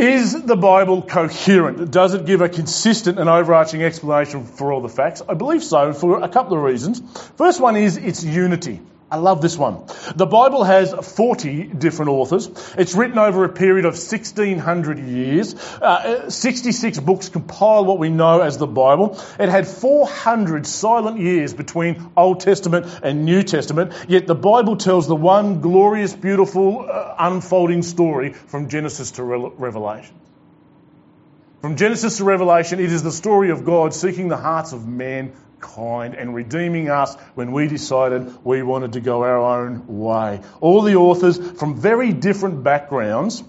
is 0.01 0.43
the 0.43 0.57
Bible 0.57 1.03
coherent? 1.03 1.91
Does 1.91 2.15
it 2.15 2.25
give 2.25 2.41
a 2.41 2.49
consistent 2.49 3.19
and 3.19 3.29
overarching 3.29 3.83
explanation 3.83 4.45
for 4.45 4.73
all 4.73 4.81
the 4.81 4.89
facts? 4.89 5.23
I 5.29 5.35
believe 5.35 5.63
so 5.63 5.93
for 5.93 6.23
a 6.23 6.29
couple 6.29 6.57
of 6.57 6.63
reasons. 6.63 7.01
First 7.37 7.61
one 7.61 7.77
is 7.77 7.97
its 7.97 8.25
unity. 8.25 8.81
I 9.11 9.17
love 9.17 9.43
this 9.43 9.59
one. 9.59 9.87
The 10.15 10.27
Bible 10.27 10.63
has 10.63 10.93
40 10.93 11.65
different 11.65 12.11
authors. 12.13 12.49
It's 12.79 12.95
written 12.95 13.19
over 13.19 13.45
a 13.45 13.49
period 13.49 13.85
of 13.85 13.95
1600 13.95 15.01
years. 15.01 15.55
Uh, 15.55 16.31
66 16.31 17.01
books 17.01 17.29
compile 17.29 17.85
what 17.85 17.99
we 17.99 18.09
know 18.09 18.41
as 18.41 18.57
the 18.57 18.69
Bible. 18.69 19.19
It 19.41 19.49
had 19.49 19.67
400 19.67 20.65
silent 20.65 21.19
years 21.19 21.53
between 21.53 22.13
Old 22.17 22.39
Testament 22.39 22.87
and 23.03 23.25
New 23.25 23.43
Testament, 23.43 23.93
yet 24.07 24.29
the 24.29 24.37
Bible 24.37 24.77
tells 24.77 25.09
the 25.09 25.17
one 25.17 25.61
glorious, 25.61 26.15
beautiful, 26.15 26.87
uh, 26.89 27.17
unfolding 27.19 27.83
story 27.83 28.33
from 28.33 28.69
Genesis 28.69 29.13
to 29.13 29.25
Re- 29.25 29.51
Revelation. 29.57 30.15
From 31.63 31.77
Genesis 31.77 32.19
to 32.19 32.25
Revelation, 32.25 32.79
it 32.79 32.93
is 32.93 33.03
the 33.03 33.13
story 33.13 33.51
of 33.51 33.65
God 33.65 33.93
seeking 33.93 34.29
the 34.29 34.37
hearts 34.37 34.73
of 34.73 34.87
man 34.87 35.33
kind 35.61 36.15
and 36.15 36.35
redeeming 36.35 36.89
us 36.91 37.15
when 37.35 37.53
we 37.53 37.69
decided 37.69 38.45
we 38.45 38.63
wanted 38.63 38.95
to 38.95 39.01
go 39.01 39.23
our 39.23 39.39
own 39.39 39.87
way. 39.87 40.41
All 40.61 40.83
the 40.83 40.97
authors 40.97 41.39
from 41.59 41.81
very 41.81 42.13
different 42.13 42.63
backgrounds 42.63 43.43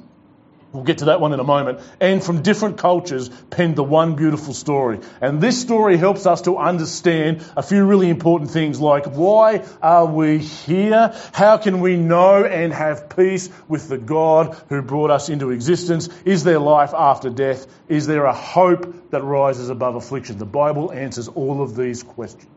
We'll 0.73 0.83
get 0.83 0.99
to 0.99 1.05
that 1.05 1.19
one 1.19 1.33
in 1.33 1.39
a 1.41 1.43
moment. 1.43 1.81
And 1.99 2.23
from 2.23 2.43
different 2.43 2.77
cultures 2.77 3.27
penned 3.49 3.75
the 3.75 3.83
one 3.83 4.15
beautiful 4.15 4.53
story. 4.53 5.01
And 5.19 5.41
this 5.41 5.59
story 5.59 5.97
helps 5.97 6.25
us 6.25 6.43
to 6.43 6.57
understand 6.57 7.43
a 7.57 7.63
few 7.63 7.85
really 7.85 8.09
important 8.09 8.51
things 8.51 8.79
like 8.79 9.05
why 9.05 9.65
are 9.81 10.05
we 10.05 10.37
here? 10.37 11.13
How 11.33 11.57
can 11.57 11.81
we 11.81 11.97
know 11.97 12.45
and 12.45 12.71
have 12.71 13.09
peace 13.13 13.49
with 13.67 13.89
the 13.89 13.97
God 13.97 14.55
who 14.69 14.81
brought 14.81 15.11
us 15.11 15.27
into 15.27 15.49
existence? 15.49 16.07
Is 16.23 16.45
there 16.45 16.59
life 16.59 16.93
after 16.93 17.29
death? 17.29 17.67
Is 17.89 18.07
there 18.07 18.23
a 18.23 18.33
hope 18.33 19.11
that 19.11 19.23
rises 19.23 19.69
above 19.69 19.95
affliction? 19.95 20.37
The 20.37 20.45
Bible 20.45 20.89
answers 20.93 21.27
all 21.27 21.61
of 21.61 21.75
these 21.75 22.01
questions. 22.01 22.47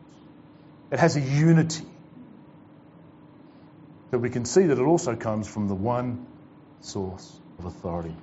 It 0.89 0.99
has 0.99 1.17
a 1.17 1.21
unity. 1.21 1.85
that 4.11 4.19
we 4.19 4.29
can 4.29 4.45
see 4.45 4.67
that 4.67 4.79
it 4.79 4.83
also 4.83 5.13
comes 5.17 5.45
from 5.45 5.67
the 5.67 5.75
one 5.75 6.25
source 6.79 7.39
of 7.59 7.65
authority. 7.65 8.15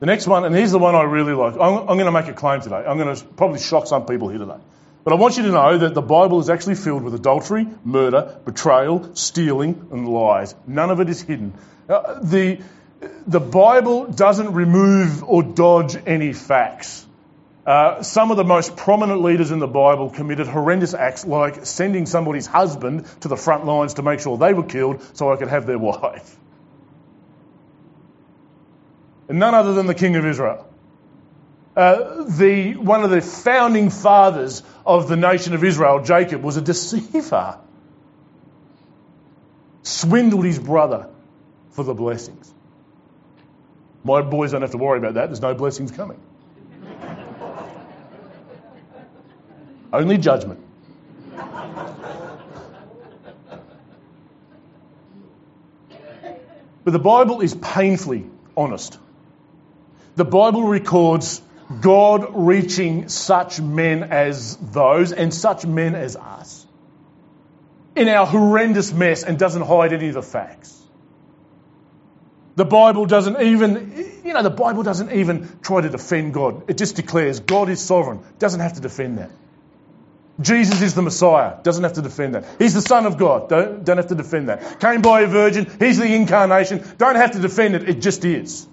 The 0.00 0.06
next 0.06 0.26
one, 0.26 0.44
and 0.44 0.54
here's 0.54 0.72
the 0.72 0.78
one 0.78 0.94
I 0.94 1.02
really 1.02 1.32
like. 1.32 1.54
I'm, 1.54 1.88
I'm 1.88 1.96
going 1.96 2.06
to 2.06 2.12
make 2.12 2.26
a 2.26 2.32
claim 2.32 2.60
today. 2.60 2.76
I'm 2.76 2.98
going 2.98 3.14
to 3.14 3.24
probably 3.24 3.60
shock 3.60 3.86
some 3.86 4.06
people 4.06 4.28
here 4.28 4.38
today. 4.38 4.58
But 5.04 5.12
I 5.12 5.16
want 5.16 5.36
you 5.36 5.44
to 5.44 5.50
know 5.50 5.78
that 5.78 5.94
the 5.94 6.02
Bible 6.02 6.40
is 6.40 6.50
actually 6.50 6.74
filled 6.74 7.02
with 7.02 7.14
adultery, 7.14 7.66
murder, 7.84 8.38
betrayal, 8.44 9.14
stealing, 9.14 9.88
and 9.92 10.08
lies. 10.08 10.54
None 10.66 10.90
of 10.90 11.00
it 11.00 11.08
is 11.08 11.22
hidden. 11.22 11.52
Uh, 11.88 12.18
the, 12.20 12.60
the 13.26 13.40
Bible 13.40 14.06
doesn't 14.06 14.52
remove 14.52 15.22
or 15.22 15.42
dodge 15.42 15.96
any 16.06 16.32
facts. 16.32 17.06
Uh, 17.66 18.02
some 18.02 18.30
of 18.30 18.36
the 18.36 18.44
most 18.44 18.76
prominent 18.76 19.22
leaders 19.22 19.50
in 19.50 19.58
the 19.58 19.66
Bible 19.66 20.10
committed 20.10 20.46
horrendous 20.46 20.92
acts 20.92 21.24
like 21.24 21.64
sending 21.66 22.04
somebody's 22.06 22.46
husband 22.46 23.06
to 23.20 23.28
the 23.28 23.36
front 23.36 23.64
lines 23.64 23.94
to 23.94 24.02
make 24.02 24.20
sure 24.20 24.36
they 24.36 24.52
were 24.52 24.64
killed 24.64 25.02
so 25.16 25.32
I 25.32 25.36
could 25.36 25.48
have 25.48 25.66
their 25.66 25.78
wife 25.90 26.36
none 29.28 29.54
other 29.54 29.74
than 29.74 29.86
the 29.86 29.94
King 29.94 30.16
of 30.16 30.26
Israel. 30.26 30.66
Uh, 31.76 32.24
the, 32.24 32.76
one 32.76 33.02
of 33.02 33.10
the 33.10 33.20
founding 33.20 33.90
fathers 33.90 34.62
of 34.86 35.08
the 35.08 35.16
nation 35.16 35.54
of 35.54 35.64
Israel, 35.64 36.02
Jacob, 36.02 36.42
was 36.42 36.56
a 36.56 36.60
deceiver. 36.60 37.58
Swindled 39.82 40.44
his 40.44 40.58
brother 40.58 41.08
for 41.72 41.84
the 41.84 41.94
blessings. 41.94 42.52
My 44.04 44.22
boys 44.22 44.52
don't 44.52 44.62
have 44.62 44.70
to 44.70 44.78
worry 44.78 44.98
about 44.98 45.14
that. 45.14 45.26
There's 45.26 45.42
no 45.42 45.54
blessings 45.54 45.90
coming. 45.90 46.20
Only 49.92 50.18
judgment. 50.18 50.60
But 56.84 56.92
the 56.92 56.98
Bible 56.98 57.40
is 57.40 57.54
painfully 57.54 58.26
honest. 58.56 58.98
The 60.16 60.24
Bible 60.24 60.62
records 60.64 61.42
God 61.80 62.26
reaching 62.34 63.08
such 63.08 63.60
men 63.60 64.04
as 64.04 64.56
those 64.56 65.12
and 65.12 65.32
such 65.32 65.66
men 65.66 65.94
as 65.94 66.16
us 66.16 66.66
in 67.96 68.08
our 68.08 68.26
horrendous 68.26 68.92
mess 68.92 69.22
and 69.22 69.38
doesn't 69.38 69.62
hide 69.62 69.92
any 69.92 70.08
of 70.08 70.14
the 70.14 70.22
facts. 70.22 70.80
The 72.56 72.64
Bible 72.64 73.06
doesn't 73.06 73.40
even, 73.40 74.20
you 74.24 74.32
know, 74.32 74.42
the 74.42 74.50
Bible 74.50 74.84
doesn't 74.84 75.10
even 75.10 75.58
try 75.62 75.80
to 75.80 75.88
defend 75.88 76.34
God. 76.34 76.70
It 76.70 76.78
just 76.78 76.94
declares 76.94 77.40
God 77.40 77.68
is 77.68 77.80
sovereign. 77.80 78.20
Doesn't 78.38 78.60
have 78.60 78.74
to 78.74 78.80
defend 78.80 79.18
that. 79.18 79.30
Jesus 80.40 80.82
is 80.82 80.94
the 80.94 81.02
Messiah. 81.02 81.56
Doesn't 81.62 81.82
have 81.82 81.94
to 81.94 82.02
defend 82.02 82.34
that. 82.34 82.44
He's 82.58 82.74
the 82.74 82.80
Son 82.80 83.06
of 83.06 83.18
God. 83.18 83.48
Don't, 83.48 83.84
don't 83.84 83.96
have 83.96 84.08
to 84.08 84.14
defend 84.14 84.48
that. 84.48 84.80
Came 84.80 85.02
by 85.02 85.22
a 85.22 85.26
virgin. 85.26 85.66
He's 85.80 85.98
the 85.98 86.06
incarnation. 86.06 86.84
Don't 86.98 87.16
have 87.16 87.32
to 87.32 87.40
defend 87.40 87.74
it. 87.74 87.88
It 87.88 88.00
just 88.00 88.24
is. 88.24 88.68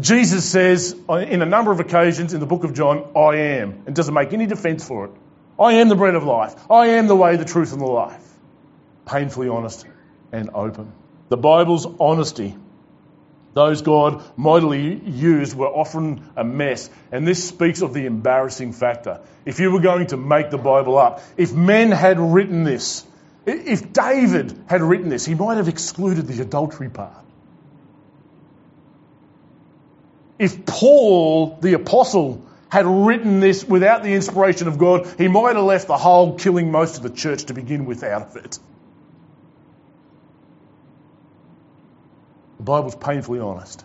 Jesus 0.00 0.44
says 0.44 0.96
uh, 1.08 1.14
in 1.14 1.42
a 1.42 1.46
number 1.46 1.72
of 1.72 1.80
occasions 1.80 2.34
in 2.34 2.40
the 2.40 2.46
book 2.46 2.64
of 2.64 2.74
John, 2.74 3.12
I 3.16 3.36
am, 3.58 3.82
and 3.86 3.94
doesn't 3.94 4.14
make 4.14 4.32
any 4.32 4.46
defense 4.46 4.86
for 4.86 5.06
it. 5.06 5.10
I 5.58 5.74
am 5.74 5.88
the 5.88 5.96
bread 5.96 6.14
of 6.14 6.24
life. 6.24 6.54
I 6.70 6.88
am 6.88 7.06
the 7.06 7.16
way, 7.16 7.36
the 7.36 7.44
truth, 7.44 7.72
and 7.72 7.80
the 7.80 7.86
life. 7.86 8.22
Painfully 9.06 9.48
honest 9.48 9.86
and 10.32 10.50
open. 10.54 10.92
The 11.28 11.36
Bible's 11.36 11.86
honesty, 11.98 12.56
those 13.54 13.82
God 13.82 14.22
mightily 14.36 14.94
used, 14.94 15.56
were 15.56 15.68
often 15.68 16.30
a 16.36 16.44
mess. 16.44 16.90
And 17.10 17.26
this 17.26 17.48
speaks 17.48 17.80
of 17.80 17.94
the 17.94 18.06
embarrassing 18.06 18.72
factor. 18.72 19.20
If 19.44 19.60
you 19.60 19.70
were 19.70 19.80
going 19.80 20.08
to 20.08 20.16
make 20.16 20.50
the 20.50 20.58
Bible 20.58 20.98
up, 20.98 21.22
if 21.36 21.52
men 21.52 21.90
had 21.90 22.18
written 22.18 22.64
this, 22.64 23.04
if 23.46 23.92
David 23.92 24.64
had 24.66 24.82
written 24.82 25.08
this, 25.08 25.24
he 25.24 25.34
might 25.34 25.56
have 25.56 25.68
excluded 25.68 26.26
the 26.26 26.42
adultery 26.42 26.90
part. 26.90 27.25
If 30.38 30.66
Paul, 30.66 31.58
the 31.60 31.74
apostle, 31.74 32.44
had 32.68 32.86
written 32.86 33.40
this 33.40 33.64
without 33.64 34.02
the 34.02 34.12
inspiration 34.12 34.68
of 34.68 34.78
God, 34.78 35.06
he 35.18 35.28
might 35.28 35.56
have 35.56 35.64
left 35.64 35.86
the 35.86 35.96
whole 35.96 36.38
killing 36.38 36.70
most 36.70 36.96
of 36.96 37.02
the 37.02 37.10
church 37.10 37.44
to 37.44 37.54
begin 37.54 37.86
with 37.86 38.02
out 38.02 38.22
of 38.22 38.36
it. 38.36 38.58
The 42.58 42.64
Bible's 42.64 42.96
painfully 42.96 43.40
honest. 43.40 43.84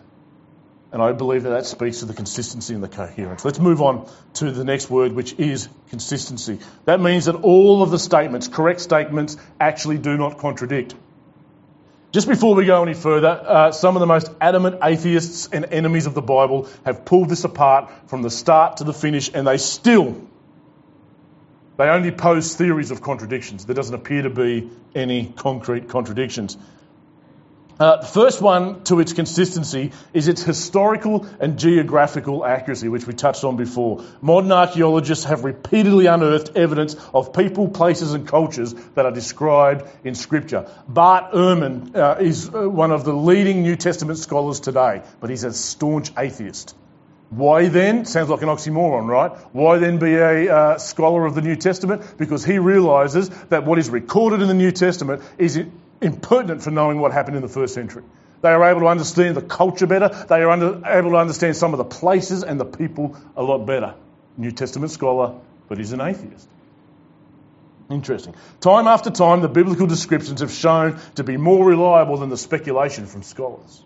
And 0.92 1.00
I 1.00 1.12
believe 1.12 1.44
that 1.44 1.50
that 1.50 1.64
speaks 1.64 2.00
to 2.00 2.04
the 2.04 2.12
consistency 2.12 2.74
and 2.74 2.82
the 2.82 2.88
coherence. 2.88 3.46
Let's 3.46 3.58
move 3.58 3.80
on 3.80 4.10
to 4.34 4.50
the 4.50 4.64
next 4.64 4.90
word, 4.90 5.12
which 5.12 5.32
is 5.38 5.68
consistency. 5.88 6.58
That 6.84 7.00
means 7.00 7.24
that 7.24 7.36
all 7.36 7.82
of 7.82 7.90
the 7.90 7.98
statements, 7.98 8.48
correct 8.48 8.80
statements, 8.80 9.38
actually 9.58 9.96
do 9.96 10.18
not 10.18 10.36
contradict. 10.36 10.94
Just 12.12 12.28
before 12.28 12.54
we 12.54 12.66
go 12.66 12.82
any 12.82 12.92
further, 12.92 13.28
uh, 13.28 13.72
some 13.72 13.96
of 13.96 14.00
the 14.00 14.06
most 14.06 14.30
adamant 14.38 14.80
atheists 14.82 15.48
and 15.50 15.64
enemies 15.64 16.04
of 16.04 16.12
the 16.12 16.20
Bible 16.20 16.68
have 16.84 17.06
pulled 17.06 17.30
this 17.30 17.44
apart 17.44 17.90
from 18.06 18.20
the 18.20 18.28
start 18.28 18.76
to 18.76 18.84
the 18.84 18.92
finish, 18.92 19.30
and 19.32 19.46
they 19.46 19.56
still, 19.56 20.20
they 21.78 21.88
only 21.88 22.10
pose 22.10 22.54
theories 22.54 22.90
of 22.90 23.00
contradictions. 23.00 23.64
There 23.64 23.74
doesn't 23.74 23.94
appear 23.94 24.22
to 24.22 24.30
be 24.30 24.70
any 24.94 25.32
concrete 25.34 25.88
contradictions. 25.88 26.58
Uh, 27.80 27.96
the 27.96 28.06
first 28.06 28.40
one 28.40 28.84
to 28.84 29.00
its 29.00 29.12
consistency 29.12 29.92
is 30.12 30.28
its 30.28 30.42
historical 30.42 31.26
and 31.40 31.58
geographical 31.58 32.44
accuracy, 32.44 32.88
which 32.88 33.06
we 33.06 33.14
touched 33.14 33.44
on 33.44 33.56
before. 33.56 34.04
Modern 34.20 34.52
archaeologists 34.52 35.24
have 35.24 35.44
repeatedly 35.44 36.06
unearthed 36.06 36.56
evidence 36.56 36.96
of 37.14 37.32
people, 37.32 37.68
places, 37.68 38.12
and 38.12 38.28
cultures 38.28 38.74
that 38.94 39.06
are 39.06 39.12
described 39.12 39.84
in 40.04 40.14
Scripture. 40.14 40.70
Bart 40.86 41.32
Ehrman 41.32 41.96
uh, 41.96 42.16
is 42.20 42.48
uh, 42.48 42.68
one 42.68 42.90
of 42.90 43.04
the 43.04 43.12
leading 43.12 43.62
New 43.62 43.76
Testament 43.76 44.18
scholars 44.18 44.60
today, 44.60 45.02
but 45.20 45.30
he's 45.30 45.44
a 45.44 45.52
staunch 45.52 46.12
atheist. 46.16 46.76
Why 47.30 47.68
then? 47.68 48.04
Sounds 48.04 48.28
like 48.28 48.42
an 48.42 48.48
oxymoron, 48.48 49.08
right? 49.08 49.32
Why 49.54 49.78
then 49.78 49.98
be 49.98 50.16
a 50.16 50.54
uh, 50.54 50.78
scholar 50.78 51.24
of 51.24 51.34
the 51.34 51.40
New 51.40 51.56
Testament? 51.56 52.18
Because 52.18 52.44
he 52.44 52.58
realizes 52.58 53.30
that 53.48 53.64
what 53.64 53.78
is 53.78 53.88
recorded 53.88 54.42
in 54.42 54.48
the 54.48 54.54
New 54.54 54.70
Testament 54.70 55.22
is 55.38 55.56
impertinent 56.02 56.62
for 56.62 56.70
knowing 56.70 57.00
what 57.00 57.12
happened 57.12 57.36
in 57.36 57.42
the 57.42 57.48
first 57.48 57.74
century. 57.74 58.02
They 58.42 58.50
are 58.50 58.64
able 58.64 58.80
to 58.80 58.88
understand 58.88 59.36
the 59.36 59.42
culture 59.42 59.86
better. 59.86 60.08
They 60.08 60.42
are 60.42 60.50
under, 60.50 60.82
able 60.84 61.10
to 61.10 61.16
understand 61.16 61.56
some 61.56 61.72
of 61.72 61.78
the 61.78 61.84
places 61.84 62.42
and 62.42 62.58
the 62.58 62.64
people 62.64 63.16
a 63.36 63.42
lot 63.42 63.66
better. 63.66 63.94
New 64.36 64.50
Testament 64.50 64.90
scholar, 64.90 65.34
but 65.68 65.78
he's 65.78 65.92
an 65.92 66.00
atheist. 66.00 66.48
Interesting. 67.90 68.34
Time 68.60 68.88
after 68.88 69.10
time, 69.10 69.42
the 69.42 69.48
biblical 69.48 69.86
descriptions 69.86 70.40
have 70.40 70.50
shown 70.50 70.98
to 71.16 71.24
be 71.24 71.36
more 71.36 71.64
reliable 71.64 72.16
than 72.16 72.30
the 72.30 72.36
speculation 72.36 73.06
from 73.06 73.22
scholars. 73.22 73.84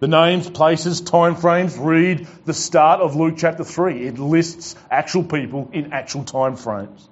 The 0.00 0.08
names, 0.08 0.48
places, 0.48 1.00
time 1.00 1.34
frames 1.34 1.76
read 1.76 2.26
the 2.44 2.54
start 2.54 3.00
of 3.00 3.16
Luke 3.16 3.34
chapter 3.36 3.64
3. 3.64 4.06
It 4.06 4.18
lists 4.18 4.76
actual 4.90 5.24
people 5.24 5.70
in 5.72 5.92
actual 5.92 6.24
time 6.24 6.56
frames. 6.56 7.08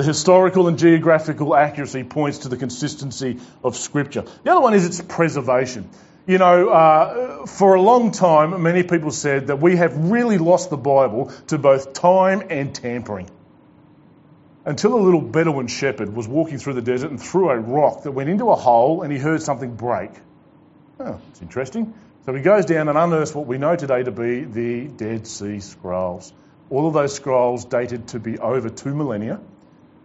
The 0.00 0.06
historical 0.06 0.66
and 0.66 0.78
geographical 0.78 1.54
accuracy 1.54 2.04
points 2.04 2.38
to 2.38 2.48
the 2.48 2.56
consistency 2.56 3.38
of 3.62 3.76
Scripture. 3.76 4.24
The 4.44 4.50
other 4.50 4.62
one 4.62 4.72
is 4.72 4.86
its 4.86 5.02
preservation. 5.02 5.90
You 6.26 6.38
know, 6.38 6.70
uh, 6.70 7.44
for 7.44 7.74
a 7.74 7.82
long 7.82 8.10
time, 8.10 8.62
many 8.62 8.82
people 8.82 9.10
said 9.10 9.48
that 9.48 9.60
we 9.60 9.76
have 9.76 9.94
really 10.10 10.38
lost 10.38 10.70
the 10.70 10.78
Bible 10.78 11.30
to 11.48 11.58
both 11.58 11.92
time 11.92 12.44
and 12.48 12.74
tampering. 12.74 13.28
Until 14.64 14.94
a 14.94 15.02
little 15.02 15.20
Bedouin 15.20 15.66
shepherd 15.66 16.16
was 16.16 16.26
walking 16.26 16.56
through 16.56 16.76
the 16.80 16.80
desert 16.80 17.10
and 17.10 17.20
threw 17.20 17.50
a 17.50 17.58
rock 17.58 18.04
that 18.04 18.12
went 18.12 18.30
into 18.30 18.48
a 18.48 18.56
hole 18.56 19.02
and 19.02 19.12
he 19.12 19.18
heard 19.18 19.42
something 19.42 19.74
break. 19.74 20.12
Oh, 20.98 21.20
it's 21.28 21.42
interesting. 21.42 21.92
So 22.24 22.32
he 22.32 22.40
goes 22.40 22.64
down 22.64 22.88
and 22.88 22.96
unearths 22.96 23.34
what 23.34 23.46
we 23.46 23.58
know 23.58 23.76
today 23.76 24.02
to 24.02 24.10
be 24.10 24.44
the 24.44 24.88
Dead 24.88 25.26
Sea 25.26 25.60
Scrolls. 25.60 26.32
All 26.70 26.88
of 26.88 26.94
those 26.94 27.14
scrolls 27.14 27.66
dated 27.66 28.08
to 28.08 28.18
be 28.18 28.38
over 28.38 28.70
two 28.70 28.94
millennia. 28.94 29.40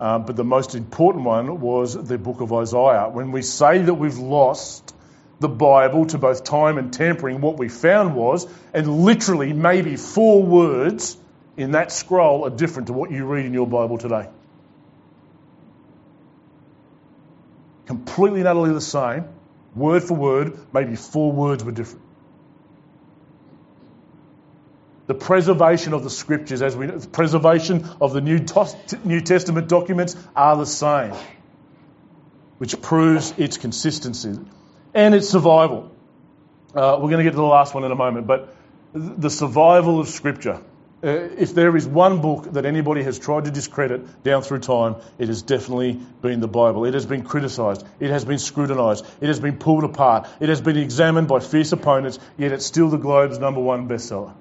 Um, 0.05 0.23
but 0.23 0.35
the 0.35 0.43
most 0.43 0.75
important 0.75 1.23
one 1.23 1.59
was 1.59 1.95
the 1.95 2.19
book 2.19 2.39
of 2.39 2.53
Isaiah. 2.53 3.09
When 3.09 3.31
we 3.31 3.41
say 3.41 3.79
that 3.81 3.95
we've 3.95 4.19
lost 4.19 4.93
the 5.39 5.49
Bible 5.49 6.05
to 6.05 6.19
both 6.19 6.43
time 6.43 6.77
and 6.77 6.93
tampering, 6.93 7.41
what 7.41 7.57
we 7.57 7.69
found 7.69 8.13
was, 8.15 8.47
and 8.71 8.99
literally 8.99 9.51
maybe 9.51 9.95
four 9.95 10.43
words 10.43 11.17
in 11.57 11.71
that 11.71 11.91
scroll 11.91 12.45
are 12.45 12.51
different 12.51 12.85
to 12.89 12.93
what 12.93 13.09
you 13.09 13.25
read 13.25 13.47
in 13.47 13.53
your 13.55 13.65
Bible 13.65 13.97
today. 13.97 14.29
Completely 17.87 18.41
and 18.41 18.47
utterly 18.47 18.73
the 18.73 18.81
same, 18.81 19.25
Word 19.73 20.03
for 20.03 20.13
word, 20.13 20.59
maybe 20.71 20.95
four 20.95 21.31
words 21.31 21.63
were 21.63 21.71
different. 21.71 22.04
The 25.07 25.13
preservation 25.13 25.93
of 25.93 26.03
the 26.03 26.09
scriptures, 26.09 26.61
as 26.61 26.75
we 26.75 26.87
know, 26.87 26.97
the 26.97 27.07
preservation 27.07 27.87
of 28.01 28.13
the 28.13 28.21
New, 28.21 28.43
New 29.03 29.21
Testament 29.21 29.67
documents 29.67 30.15
are 30.35 30.57
the 30.57 30.65
same, 30.65 31.13
which 32.57 32.81
proves 32.81 33.33
its 33.37 33.57
consistency 33.57 34.39
and 34.93 35.13
its 35.13 35.29
survival. 35.29 35.91
Uh, 36.73 36.97
we're 36.99 37.09
going 37.09 37.19
to 37.19 37.23
get 37.23 37.31
to 37.31 37.37
the 37.37 37.43
last 37.43 37.75
one 37.75 37.83
in 37.83 37.91
a 37.91 37.95
moment, 37.95 38.25
but 38.25 38.55
the 38.93 39.29
survival 39.29 39.99
of 39.99 40.07
Scripture. 40.07 40.61
Uh, 41.03 41.09
if 41.37 41.53
there 41.53 41.75
is 41.75 41.85
one 41.85 42.21
book 42.21 42.53
that 42.53 42.65
anybody 42.65 43.03
has 43.03 43.19
tried 43.19 43.45
to 43.45 43.51
discredit 43.51 44.23
down 44.23 44.41
through 44.41 44.59
time, 44.59 44.95
it 45.19 45.27
has 45.27 45.43
definitely 45.43 45.93
been 46.21 46.39
the 46.39 46.47
Bible. 46.47 46.85
It 46.85 46.95
has 46.95 47.05
been 47.05 47.23
criticised, 47.23 47.85
it 47.99 48.09
has 48.09 48.25
been 48.25 48.39
scrutinised, 48.39 49.05
it 49.21 49.27
has 49.27 49.39
been 49.39 49.57
pulled 49.57 49.83
apart, 49.83 50.27
it 50.39 50.49
has 50.49 50.61
been 50.61 50.77
examined 50.77 51.27
by 51.27 51.41
fierce 51.41 51.71
opponents, 51.73 52.17
yet 52.37 52.53
it's 52.53 52.65
still 52.65 52.89
the 52.89 52.97
Globe's 52.97 53.37
number 53.37 53.61
one 53.61 53.87
bestseller. 53.87 54.33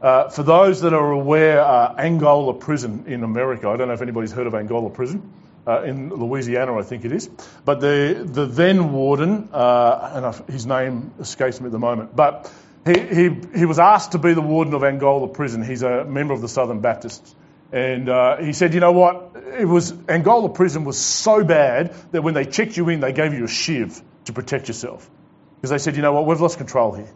Uh, 0.00 0.30
for 0.30 0.42
those 0.42 0.80
that 0.80 0.94
are 0.94 1.10
aware, 1.10 1.60
uh, 1.60 1.94
Angola 1.98 2.54
Prison 2.54 3.04
in 3.06 3.22
America, 3.22 3.68
I 3.68 3.76
don't 3.76 3.88
know 3.88 3.94
if 3.94 4.02
anybody's 4.02 4.32
heard 4.32 4.46
of 4.46 4.54
Angola 4.54 4.90
Prison. 4.90 5.32
Uh, 5.66 5.82
in 5.82 6.08
Louisiana, 6.08 6.74
I 6.78 6.82
think 6.82 7.04
it 7.04 7.12
is. 7.12 7.28
But 7.66 7.80
the, 7.80 8.22
the 8.24 8.46
then 8.46 8.92
warden, 8.92 9.50
uh, 9.52 10.12
and 10.14 10.26
I've, 10.26 10.46
his 10.48 10.64
name 10.64 11.12
escapes 11.20 11.60
me 11.60 11.66
at 11.66 11.72
the 11.72 11.78
moment, 11.78 12.16
but 12.16 12.50
he, 12.86 12.98
he, 12.98 13.30
he 13.54 13.64
was 13.66 13.78
asked 13.78 14.12
to 14.12 14.18
be 14.18 14.32
the 14.32 14.40
warden 14.40 14.72
of 14.72 14.82
Angola 14.82 15.28
Prison. 15.28 15.62
He's 15.62 15.82
a 15.82 16.04
member 16.04 16.32
of 16.32 16.40
the 16.40 16.48
Southern 16.48 16.80
Baptists. 16.80 17.34
And 17.72 18.08
uh, 18.08 18.38
he 18.38 18.54
said, 18.54 18.72
you 18.72 18.80
know 18.80 18.92
what? 18.92 19.36
It 19.58 19.66
was 19.66 19.92
Angola 20.08 20.48
Prison 20.48 20.84
was 20.84 20.98
so 20.98 21.44
bad 21.44 21.94
that 22.12 22.22
when 22.22 22.34
they 22.34 22.46
checked 22.46 22.76
you 22.76 22.88
in, 22.88 23.00
they 23.00 23.12
gave 23.12 23.34
you 23.34 23.44
a 23.44 23.48
shiv 23.48 24.00
to 24.24 24.32
protect 24.32 24.68
yourself. 24.68 25.08
Because 25.56 25.70
they 25.70 25.78
said, 25.78 25.94
you 25.94 26.02
know 26.02 26.14
what? 26.14 26.26
We've 26.26 26.40
lost 26.40 26.56
control 26.56 26.92
here. 26.92 27.12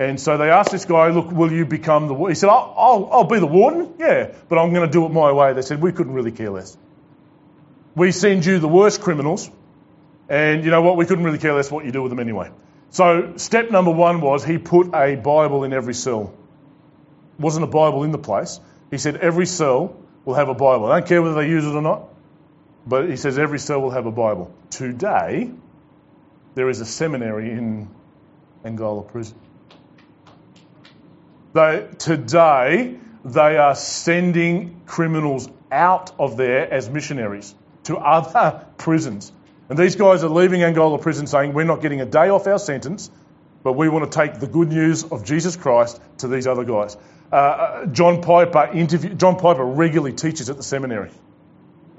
And 0.00 0.18
so 0.18 0.38
they 0.38 0.48
asked 0.48 0.70
this 0.70 0.86
guy, 0.86 1.10
look, 1.10 1.30
will 1.30 1.52
you 1.52 1.66
become 1.66 2.08
the 2.08 2.14
warden? 2.14 2.34
He 2.34 2.38
said, 2.38 2.48
I'll, 2.48 2.74
I'll, 2.74 3.08
I'll 3.12 3.24
be 3.24 3.38
the 3.38 3.46
warden, 3.46 3.96
yeah, 3.98 4.32
but 4.48 4.58
I'm 4.58 4.72
going 4.72 4.86
to 4.88 4.90
do 4.90 5.04
it 5.04 5.10
my 5.10 5.30
way. 5.30 5.52
They 5.52 5.60
said, 5.60 5.82
we 5.82 5.92
couldn't 5.92 6.14
really 6.14 6.32
care 6.32 6.48
less. 6.48 6.74
We 7.94 8.10
send 8.10 8.46
you 8.46 8.60
the 8.60 8.66
worst 8.66 9.02
criminals, 9.02 9.50
and 10.26 10.64
you 10.64 10.70
know 10.70 10.80
what? 10.80 10.96
We 10.96 11.04
couldn't 11.04 11.22
really 11.22 11.36
care 11.36 11.52
less 11.52 11.70
what 11.70 11.84
you 11.84 11.92
do 11.92 12.00
with 12.00 12.08
them 12.08 12.18
anyway. 12.18 12.50
So 12.88 13.34
step 13.36 13.70
number 13.70 13.90
one 13.90 14.22
was 14.22 14.42
he 14.42 14.56
put 14.56 14.94
a 14.94 15.16
Bible 15.16 15.64
in 15.64 15.74
every 15.74 15.92
cell. 15.92 16.32
It 17.38 17.42
wasn't 17.42 17.64
a 17.64 17.70
Bible 17.70 18.02
in 18.02 18.10
the 18.10 18.16
place. 18.16 18.58
He 18.90 18.96
said 18.96 19.18
every 19.18 19.44
cell 19.44 19.94
will 20.24 20.34
have 20.34 20.48
a 20.48 20.54
Bible. 20.54 20.86
I 20.86 21.00
don't 21.00 21.08
care 21.08 21.20
whether 21.20 21.34
they 21.34 21.48
use 21.50 21.66
it 21.66 21.74
or 21.74 21.82
not, 21.82 22.08
but 22.86 23.10
he 23.10 23.16
says 23.16 23.38
every 23.38 23.58
cell 23.58 23.82
will 23.82 23.90
have 23.90 24.06
a 24.06 24.12
Bible. 24.12 24.50
Today, 24.70 25.50
there 26.54 26.70
is 26.70 26.80
a 26.80 26.86
seminary 26.86 27.50
in 27.50 27.90
Angola 28.64 29.02
prison. 29.02 29.36
They, 31.52 31.88
today, 31.98 32.98
they 33.24 33.56
are 33.56 33.74
sending 33.74 34.82
criminals 34.86 35.48
out 35.70 36.12
of 36.18 36.36
there 36.36 36.72
as 36.72 36.88
missionaries 36.88 37.54
to 37.84 37.96
other 37.96 38.66
prisons. 38.78 39.32
And 39.68 39.78
these 39.78 39.96
guys 39.96 40.24
are 40.24 40.28
leaving 40.28 40.62
Angola 40.62 40.98
prison 40.98 41.26
saying, 41.26 41.52
We're 41.52 41.64
not 41.64 41.80
getting 41.80 42.00
a 42.00 42.06
day 42.06 42.28
off 42.28 42.46
our 42.46 42.58
sentence, 42.58 43.10
but 43.62 43.74
we 43.74 43.88
want 43.88 44.10
to 44.10 44.18
take 44.18 44.40
the 44.40 44.46
good 44.46 44.68
news 44.68 45.04
of 45.04 45.24
Jesus 45.24 45.56
Christ 45.56 46.00
to 46.18 46.28
these 46.28 46.46
other 46.46 46.64
guys. 46.64 46.96
Uh, 47.32 47.36
uh 47.36 47.86
John 47.86 48.22
Piper 48.22 48.70
interview, 48.72 49.14
John 49.14 49.36
Piper 49.36 49.64
regularly 49.64 50.12
teaches 50.12 50.50
at 50.50 50.56
the 50.56 50.62
seminary. 50.62 51.10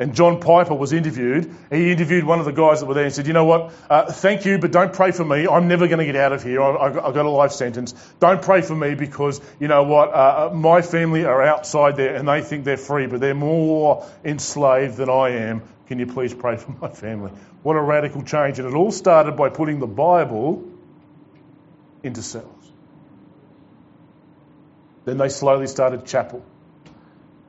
And 0.01 0.15
John 0.15 0.39
Piper 0.39 0.73
was 0.73 0.93
interviewed. 0.93 1.55
He 1.69 1.91
interviewed 1.91 2.23
one 2.23 2.39
of 2.39 2.45
the 2.45 2.51
guys 2.51 2.79
that 2.79 2.87
were 2.87 2.95
there 2.95 3.03
and 3.03 3.13
said, 3.13 3.27
You 3.27 3.33
know 3.33 3.45
what? 3.45 3.71
Uh, 3.87 4.11
thank 4.11 4.45
you, 4.45 4.57
but 4.57 4.71
don't 4.71 4.91
pray 4.91 5.11
for 5.11 5.23
me. 5.23 5.47
I'm 5.47 5.67
never 5.67 5.85
going 5.85 5.99
to 5.99 6.05
get 6.05 6.15
out 6.15 6.33
of 6.33 6.41
here. 6.41 6.59
I, 6.59 6.85
have 6.85 7.13
got 7.13 7.17
a 7.17 7.29
life 7.29 7.51
sentence. 7.51 7.93
Don't 8.19 8.41
pray 8.41 8.63
for 8.63 8.73
me 8.73 8.95
because, 8.95 9.39
you 9.59 9.67
know 9.67 9.83
what? 9.83 10.09
Uh, 10.09 10.49
uh, 10.49 10.55
my 10.55 10.81
family 10.81 11.25
are 11.25 11.43
outside 11.43 11.97
there 11.97 12.15
and 12.15 12.27
they 12.27 12.41
think 12.41 12.65
they're 12.65 12.77
free, 12.77 13.05
but 13.05 13.19
they're 13.19 13.35
more 13.35 14.07
enslaved 14.25 14.97
than 14.97 15.11
I 15.11 15.29
am. 15.49 15.61
Can 15.85 15.99
you 15.99 16.07
please 16.07 16.33
pray 16.33 16.57
for 16.57 16.71
my 16.81 16.89
family? 16.89 17.29
What 17.61 17.75
a 17.75 17.81
radical 17.81 18.23
change. 18.23 18.57
And 18.57 18.67
it 18.67 18.73
all 18.73 18.91
started 18.91 19.33
by 19.33 19.49
putting 19.49 19.77
the 19.77 19.85
Bible 19.85 20.67
into 22.01 22.23
cells. 22.23 22.71
Then 25.05 25.19
they 25.19 25.29
slowly 25.29 25.67
started 25.67 26.07
chapel. 26.07 26.43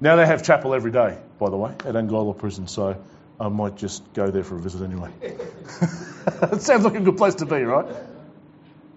Now 0.02 0.16
they 0.16 0.26
have 0.26 0.42
chapel 0.42 0.74
every 0.74 0.90
day, 0.90 1.16
by 1.42 1.50
the 1.50 1.56
way, 1.56 1.74
at 1.84 1.96
Angola 1.96 2.34
Prison, 2.34 2.68
so 2.68 2.96
I 3.40 3.48
might 3.48 3.76
just 3.76 4.12
go 4.14 4.30
there 4.30 4.44
for 4.44 4.54
a 4.54 4.60
visit 4.60 4.82
anyway. 4.82 5.10
it 5.22 6.62
sounds 6.62 6.84
like 6.84 6.94
a 6.94 7.00
good 7.00 7.16
place 7.16 7.34
to 7.36 7.46
be, 7.46 7.62
right? 7.62 7.86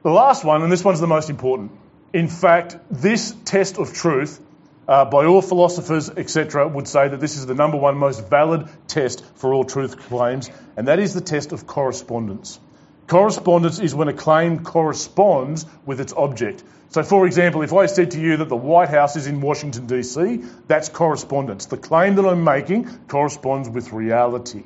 The 0.03 0.11
last 0.11 0.45
one, 0.45 0.61
and 0.61 0.71
this 0.71 0.83
one's 0.83 0.99
the 0.99 1.07
most 1.07 1.31
important. 1.31 1.71
In 2.13 2.27
fact, 2.27 2.77
this 2.91 3.33
test 3.45 3.79
of 3.79 3.95
truth, 3.95 4.39
uh, 4.87 5.05
by 5.05 5.25
all 5.25 5.41
philosophers, 5.41 6.11
etc., 6.11 6.67
would 6.67 6.87
say 6.87 7.07
that 7.07 7.19
this 7.19 7.35
is 7.35 7.47
the 7.47 7.55
number 7.55 7.77
one 7.77 7.97
most 7.97 8.29
valid 8.29 8.69
test 8.87 9.25
for 9.37 9.51
all 9.51 9.63
truth 9.63 9.97
claims, 9.97 10.51
and 10.77 10.87
that 10.87 10.99
is 10.99 11.15
the 11.15 11.21
test 11.21 11.51
of 11.51 11.65
correspondence. 11.65 12.59
Correspondence 13.07 13.79
is 13.79 13.93
when 13.93 14.07
a 14.07 14.13
claim 14.13 14.63
corresponds 14.63 15.65
with 15.85 16.01
its 16.01 16.13
object. 16.13 16.63
So, 16.89 17.03
for 17.03 17.27
example, 17.27 17.61
if 17.61 17.73
I 17.73 17.85
said 17.85 18.11
to 18.11 18.19
you 18.19 18.37
that 18.37 18.49
the 18.49 18.55
White 18.55 18.89
House 18.89 19.15
is 19.15 19.27
in 19.27 19.41
Washington, 19.41 19.85
D.C., 19.85 20.43
that's 20.67 20.89
correspondence. 20.89 21.67
The 21.67 21.77
claim 21.77 22.15
that 22.15 22.25
I'm 22.25 22.43
making 22.43 22.85
corresponds 23.07 23.69
with 23.69 23.91
reality. 23.91 24.63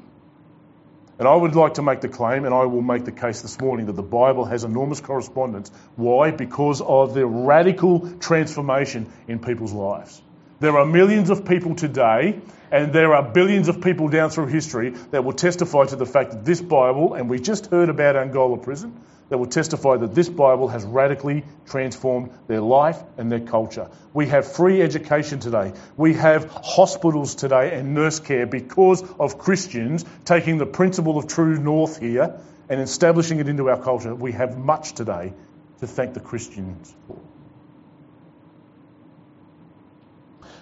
And 1.17 1.27
I 1.27 1.35
would 1.35 1.53
like 1.55 1.73
to 1.73 1.81
make 1.81 1.99
the 1.99 2.07
claim, 2.07 2.45
and 2.45 2.53
I 2.53 2.63
will 2.63 2.81
make 2.81 3.03
the 3.03 3.11
case 3.11 3.41
this 3.41 3.59
morning, 3.59 3.87
that 3.87 3.97
the 3.97 4.01
Bible 4.03 4.45
has 4.45 4.63
enormous 4.63 5.01
correspondence. 5.01 5.69
Why? 5.97 6.31
Because 6.31 6.79
of 6.79 7.13
the 7.13 7.25
radical 7.25 8.09
transformation 8.19 9.11
in 9.27 9.39
people's 9.39 9.73
lives. 9.73 10.21
There 10.61 10.77
are 10.77 10.85
millions 10.85 11.29
of 11.29 11.43
people 11.45 11.75
today, 11.75 12.39
and 12.71 12.93
there 12.93 13.13
are 13.13 13.23
billions 13.23 13.67
of 13.67 13.81
people 13.81 14.07
down 14.07 14.29
through 14.29 14.47
history 14.47 14.91
that 15.11 15.23
will 15.23 15.33
testify 15.33 15.85
to 15.85 15.95
the 15.95 16.05
fact 16.05 16.31
that 16.31 16.45
this 16.45 16.61
Bible, 16.61 17.13
and 17.13 17.29
we 17.29 17.39
just 17.39 17.67
heard 17.67 17.89
about 17.89 18.15
Angola 18.15 18.57
prison, 18.57 18.99
that 19.29 19.37
will 19.37 19.47
testify 19.47 19.95
that 19.97 20.15
this 20.15 20.27
Bible 20.27 20.67
has 20.67 20.83
radically 20.83 21.43
transformed 21.67 22.31
their 22.47 22.61
life 22.61 22.97
and 23.17 23.31
their 23.31 23.39
culture. 23.39 23.89
We 24.13 24.27
have 24.27 24.51
free 24.51 24.81
education 24.81 25.39
today. 25.39 25.73
We 25.97 26.15
have 26.15 26.49
hospitals 26.49 27.35
today 27.35 27.77
and 27.77 27.93
nurse 27.93 28.19
care 28.19 28.47
because 28.47 29.03
of 29.19 29.37
Christians 29.37 30.03
taking 30.25 30.57
the 30.57 30.65
principle 30.65 31.17
of 31.17 31.27
true 31.27 31.59
north 31.59 31.99
here 31.99 32.39
and 32.69 32.81
establishing 32.81 33.39
it 33.39 33.47
into 33.47 33.69
our 33.69 33.81
culture. 33.81 34.13
We 34.15 34.31
have 34.31 34.57
much 34.57 34.93
today 34.93 35.33
to 35.79 35.87
thank 35.87 36.13
the 36.13 36.19
Christians 36.19 36.93
for. 37.07 37.17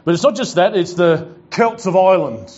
But 0.08 0.14
it's 0.14 0.24
not 0.24 0.38
just 0.38 0.56
that, 0.56 0.74
it's 0.74 0.94
the 0.94 1.36
Celts 1.50 1.86
of 1.86 1.98
Ireland 1.98 2.50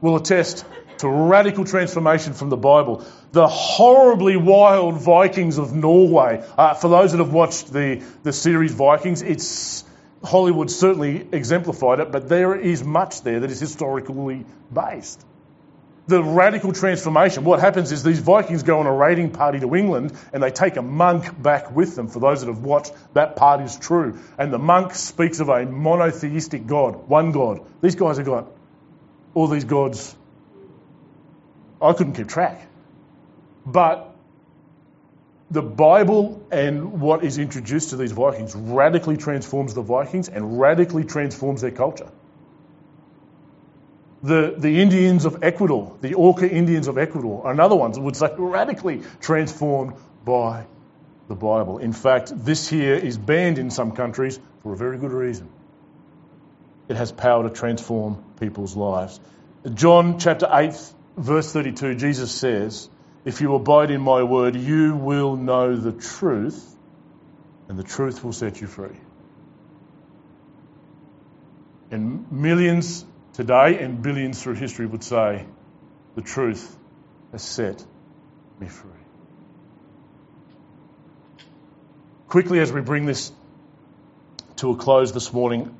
will 0.00 0.14
attest 0.14 0.64
to 0.98 1.08
radical 1.08 1.64
transformation 1.64 2.34
from 2.34 2.50
the 2.50 2.56
Bible. 2.56 3.04
The 3.32 3.48
horribly 3.48 4.36
wild 4.36 4.94
Vikings 4.94 5.58
of 5.58 5.74
Norway. 5.74 6.40
Uh, 6.56 6.74
for 6.74 6.86
those 6.86 7.10
that 7.10 7.18
have 7.18 7.32
watched 7.32 7.72
the, 7.72 8.04
the 8.22 8.32
series 8.32 8.70
Vikings, 8.74 9.22
it's 9.22 9.82
Hollywood 10.22 10.70
certainly 10.70 11.26
exemplified 11.32 11.98
it, 11.98 12.12
but 12.12 12.28
there 12.28 12.54
is 12.54 12.84
much 12.84 13.22
there 13.22 13.40
that 13.40 13.50
is 13.50 13.58
historically 13.58 14.46
based 14.72 15.26
the 16.08 16.24
radical 16.24 16.72
transformation, 16.72 17.44
what 17.44 17.60
happens 17.60 17.92
is 17.92 18.02
these 18.02 18.18
Vikings 18.18 18.62
go 18.62 18.80
on 18.80 18.86
a 18.86 18.92
raiding 18.92 19.30
party 19.30 19.60
to 19.60 19.76
England 19.76 20.16
and 20.32 20.42
they 20.42 20.50
take 20.50 20.76
a 20.76 20.82
monk 20.82 21.40
back 21.40 21.70
with 21.70 21.94
them. 21.96 22.08
For 22.08 22.18
those 22.18 22.40
that 22.40 22.46
have 22.46 22.62
watched, 22.62 22.94
that 23.12 23.36
part 23.36 23.60
is 23.60 23.76
true. 23.76 24.18
And 24.38 24.50
the 24.50 24.58
monk 24.58 24.94
speaks 24.94 25.40
of 25.40 25.50
a 25.50 25.66
monotheistic 25.66 26.66
God, 26.66 27.08
one 27.08 27.32
God. 27.32 27.60
These 27.82 27.96
guys 27.96 28.16
have 28.16 28.24
got 28.24 28.50
all 29.34 29.48
these 29.48 29.64
gods. 29.64 30.16
I 31.80 31.92
couldn't 31.92 32.14
keep 32.14 32.28
track. 32.28 32.66
But 33.66 34.16
the 35.50 35.62
Bible 35.62 36.46
and 36.50 37.02
what 37.02 37.22
is 37.22 37.36
introduced 37.36 37.90
to 37.90 37.96
these 37.96 38.12
Vikings 38.12 38.54
radically 38.56 39.18
transforms 39.18 39.74
the 39.74 39.82
Vikings 39.82 40.30
and 40.30 40.58
radically 40.58 41.04
transforms 41.04 41.60
their 41.60 41.70
culture 41.70 42.08
the, 44.22 44.54
the 44.56 44.80
Indians 44.80 45.24
of 45.24 45.42
Ecuador, 45.42 45.96
the 46.00 46.14
Auca 46.14 46.48
Indians 46.48 46.88
of 46.88 46.98
Ecuador, 46.98 47.46
are 47.46 47.52
another 47.52 47.76
ones 47.76 47.96
that 47.96 48.02
would 48.02 48.16
say 48.16 48.30
radically 48.36 49.02
transformed 49.20 49.94
by 50.24 50.66
the 51.28 51.34
Bible. 51.34 51.78
In 51.78 51.92
fact, 51.92 52.32
this 52.34 52.68
here 52.68 52.94
is 52.94 53.16
banned 53.16 53.58
in 53.58 53.70
some 53.70 53.92
countries 53.92 54.40
for 54.62 54.72
a 54.72 54.76
very 54.76 54.98
good 54.98 55.12
reason. 55.12 55.48
It 56.88 56.96
has 56.96 57.12
power 57.12 57.48
to 57.48 57.54
transform 57.54 58.24
people's 58.40 58.74
lives. 58.74 59.20
John 59.74 60.18
chapter 60.18 60.48
8, 60.50 60.74
verse 61.16 61.52
32, 61.52 61.94
Jesus 61.96 62.32
says, 62.32 62.88
If 63.24 63.40
you 63.40 63.54
abide 63.54 63.90
in 63.90 64.00
my 64.00 64.22
word, 64.22 64.56
you 64.56 64.96
will 64.96 65.36
know 65.36 65.76
the 65.76 65.92
truth, 65.92 66.74
and 67.68 67.78
the 67.78 67.84
truth 67.84 68.24
will 68.24 68.32
set 68.32 68.60
you 68.60 68.66
free. 68.66 68.96
And 71.90 72.30
millions 72.32 73.04
today 73.38 73.78
and 73.78 74.02
billions 74.02 74.42
through 74.42 74.54
history 74.54 74.84
would 74.84 75.04
say 75.04 75.46
the 76.16 76.20
truth 76.20 76.76
has 77.30 77.40
set 77.40 77.84
me 78.58 78.66
free. 78.66 78.90
Quickly, 82.26 82.58
as 82.58 82.72
we 82.72 82.80
bring 82.80 83.06
this 83.06 83.30
to 84.56 84.72
a 84.72 84.76
close 84.76 85.12
this 85.12 85.32
morning, 85.32 85.72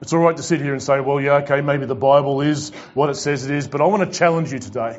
it's 0.00 0.14
all 0.14 0.20
right 0.20 0.34
to 0.34 0.42
sit 0.42 0.62
here 0.62 0.72
and 0.72 0.82
say, 0.82 1.00
well, 1.00 1.20
yeah, 1.20 1.42
okay, 1.42 1.60
maybe 1.60 1.84
the 1.84 1.94
Bible 1.94 2.40
is 2.40 2.70
what 2.94 3.10
it 3.10 3.16
says 3.16 3.44
it 3.44 3.50
is, 3.50 3.68
but 3.68 3.82
I 3.82 3.84
want 3.84 4.10
to 4.10 4.18
challenge 4.18 4.50
you 4.50 4.58
today. 4.58 4.98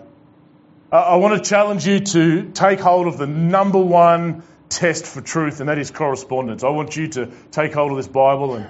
I 0.92 1.16
want 1.16 1.44
to 1.44 1.50
challenge 1.50 1.88
you 1.88 2.02
to 2.02 2.52
take 2.52 2.80
hold 2.80 3.08
of 3.08 3.18
the 3.18 3.26
number 3.26 3.80
one 3.80 4.44
test 4.70 5.08
for 5.08 5.22
truth, 5.22 5.60
and 5.60 5.70
that 5.70 5.80
is 5.80 5.90
correspondence. 5.90 6.64
I 6.64 6.70
want 6.70 6.96
you 6.96 7.08
to 7.08 7.32
take 7.50 7.74
hold 7.74 7.90
of 7.90 7.98
this 7.98 8.08
Bible 8.08 8.54
and 8.54 8.70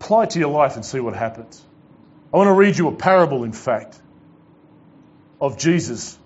apply 0.00 0.24
it 0.24 0.30
to 0.30 0.38
your 0.38 0.50
life 0.50 0.76
and 0.76 0.84
see 0.84 1.00
what 1.00 1.14
happens. 1.14 1.62
I 2.32 2.36
want 2.36 2.48
to 2.48 2.52
read 2.52 2.76
you 2.76 2.88
a 2.88 2.92
parable, 2.92 3.44
in 3.44 3.52
fact, 3.52 4.00
of 5.40 5.58
Jesus 5.58 6.18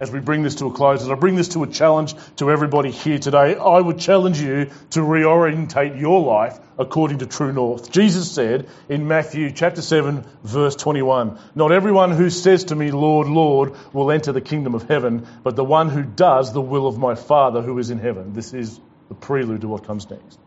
as 0.00 0.10
we 0.12 0.20
bring 0.20 0.42
this 0.42 0.56
to 0.56 0.66
a 0.66 0.72
close. 0.72 1.02
As 1.02 1.10
I 1.10 1.14
bring 1.14 1.34
this 1.34 1.48
to 1.50 1.64
a 1.64 1.66
challenge 1.66 2.14
to 2.36 2.50
everybody 2.50 2.90
here 2.90 3.18
today, 3.18 3.56
I 3.56 3.80
would 3.80 3.98
challenge 3.98 4.40
you 4.40 4.70
to 4.90 5.00
reorientate 5.00 6.00
your 6.00 6.20
life 6.20 6.58
according 6.78 7.18
to 7.18 7.26
true 7.26 7.52
north. 7.52 7.90
Jesus 7.90 8.30
said 8.30 8.68
in 8.88 9.08
Matthew 9.08 9.50
chapter 9.50 9.82
7 9.82 10.24
verse 10.44 10.76
21, 10.76 11.38
Not 11.54 11.72
everyone 11.72 12.12
who 12.12 12.30
says 12.30 12.64
to 12.64 12.76
me, 12.76 12.90
Lord, 12.90 13.26
Lord, 13.26 13.74
will 13.92 14.10
enter 14.10 14.32
the 14.32 14.40
kingdom 14.40 14.74
of 14.74 14.88
heaven, 14.88 15.26
but 15.42 15.56
the 15.56 15.64
one 15.64 15.88
who 15.88 16.02
does 16.02 16.52
the 16.52 16.60
will 16.60 16.86
of 16.86 16.98
my 16.98 17.14
Father 17.14 17.62
who 17.62 17.78
is 17.78 17.90
in 17.90 17.98
heaven. 17.98 18.32
This 18.32 18.54
is 18.54 18.78
the 19.08 19.14
prelude 19.14 19.62
to 19.62 19.68
what 19.68 19.84
comes 19.84 20.08
next. 20.08 20.38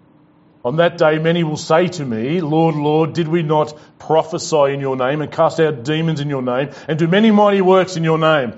On 0.63 0.75
that 0.75 0.97
day, 0.97 1.17
many 1.17 1.43
will 1.43 1.57
say 1.57 1.87
to 1.87 2.05
me, 2.05 2.39
Lord, 2.39 2.75
Lord, 2.75 3.13
did 3.13 3.27
we 3.27 3.41
not 3.41 3.73
prophesy 3.97 4.73
in 4.73 4.79
your 4.79 4.95
name 4.95 5.21
and 5.21 5.31
cast 5.31 5.59
out 5.59 5.83
demons 5.83 6.19
in 6.19 6.29
your 6.29 6.43
name 6.43 6.69
and 6.87 6.99
do 6.99 7.07
many 7.07 7.31
mighty 7.31 7.61
works 7.61 7.97
in 7.97 8.03
your 8.03 8.19
name? 8.19 8.53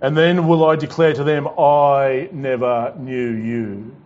And 0.00 0.16
then 0.16 0.48
will 0.48 0.64
I 0.64 0.76
declare 0.76 1.12
to 1.12 1.22
them, 1.22 1.46
I 1.46 2.28
never 2.32 2.94
knew 2.98 3.30
you. 3.30 3.96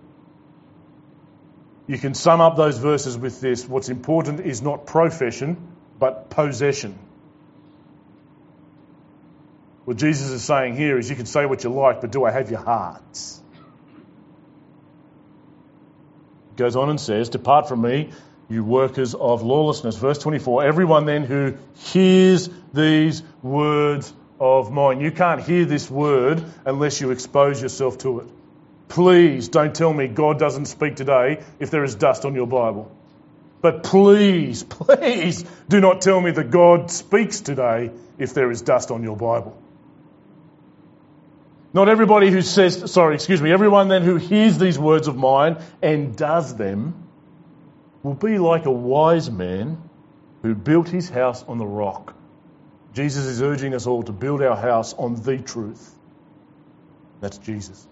You 1.87 1.97
can 1.97 2.13
sum 2.13 2.43
up 2.43 2.57
those 2.57 2.77
verses 2.79 3.17
with 3.17 3.41
this. 3.41 3.67
What's 3.67 3.89
important 3.89 4.41
is 4.41 4.61
not 4.61 4.85
profession, 4.85 5.57
but 5.99 6.29
possession. 6.29 6.99
What 9.87 9.97
Jesus 9.97 10.29
is 10.29 10.45
saying 10.45 10.77
here 10.77 10.99
is 10.99 11.09
you 11.09 11.17
can 11.17 11.25
say 11.25 11.47
what 11.47 11.65
you 11.65 11.71
like, 11.71 12.03
but 12.03 12.13
do 12.13 12.25
I 12.25 12.31
have 12.31 12.51
your 12.51 12.61
hearts? 12.61 13.43
Goes 16.59 16.77
on 16.77 16.91
and 16.91 17.01
says, 17.01 17.31
Depart 17.31 17.69
from 17.69 17.81
me, 17.81 18.11
you 18.51 18.65
workers 18.65 19.15
of 19.15 19.43
lawlessness. 19.43 19.97
Verse 19.97 20.19
24 20.19 20.65
Everyone 20.65 21.07
then 21.07 21.25
who 21.25 21.55
hears 21.77 22.51
these 22.75 23.23
words 23.43 24.13
of 24.39 24.71
mine, 24.71 25.01
you 25.01 25.11
can't 25.11 25.41
hear 25.43 25.65
this 25.65 25.91
word 25.91 26.45
unless 26.67 27.01
you 27.01 27.11
expose 27.11 27.63
yourself 27.63 27.99
to 27.99 28.21
it. 28.21 28.27
Please 28.89 29.49
don't 29.49 29.75
tell 29.75 29.93
me 29.93 30.09
God 30.09 30.39
doesn't 30.39 30.67
speak 30.67 30.97
today 30.97 31.43
if 31.59 31.71
there 31.71 31.85
is 31.85 31.95
dust 31.95 32.25
on 32.25 32.35
your 32.35 32.47
Bible. 32.47 32.91
But 33.61 33.83
please, 33.83 34.63
please 34.69 35.45
do 35.69 35.81
not 35.81 36.01
tell 36.01 36.21
me 36.21 36.31
that 36.31 36.51
God 36.51 36.91
speaks 36.91 37.41
today 37.41 37.91
if 38.19 38.35
there 38.35 38.51
is 38.51 38.63
dust 38.63 38.91
on 38.91 39.03
your 39.03 39.17
Bible. 39.17 39.61
Not 41.79 41.89
everybody 41.89 42.33
who 42.33 42.43
says, 42.43 42.91
sorry, 42.91 43.15
excuse 43.15 43.41
me, 43.41 43.53
everyone 43.53 43.87
then 43.87 44.03
who 44.03 44.17
hears 44.17 44.59
these 44.59 44.77
words 44.77 45.07
of 45.07 45.17
mine 45.17 45.59
and 45.81 46.17
does 46.17 46.57
them 46.57 47.07
will 48.03 48.15
be 48.15 48.39
like 48.39 48.67
a 48.67 48.73
wise 48.73 49.31
man 49.31 49.89
who 50.43 50.57
built 50.57 50.89
his 50.89 51.09
house 51.09 51.45
on 51.45 51.59
the 51.59 51.67
rock. 51.69 52.17
Jesus 52.95 53.27
is 53.27 53.41
urging 53.41 53.75
us 53.75 53.87
all 53.87 54.03
to 54.03 54.11
build 54.11 54.43
our 54.43 54.57
house 54.57 54.93
on 54.93 55.23
the 55.23 55.39
truth. 55.39 55.95
That's 57.21 57.39
Jesus. 57.39 57.87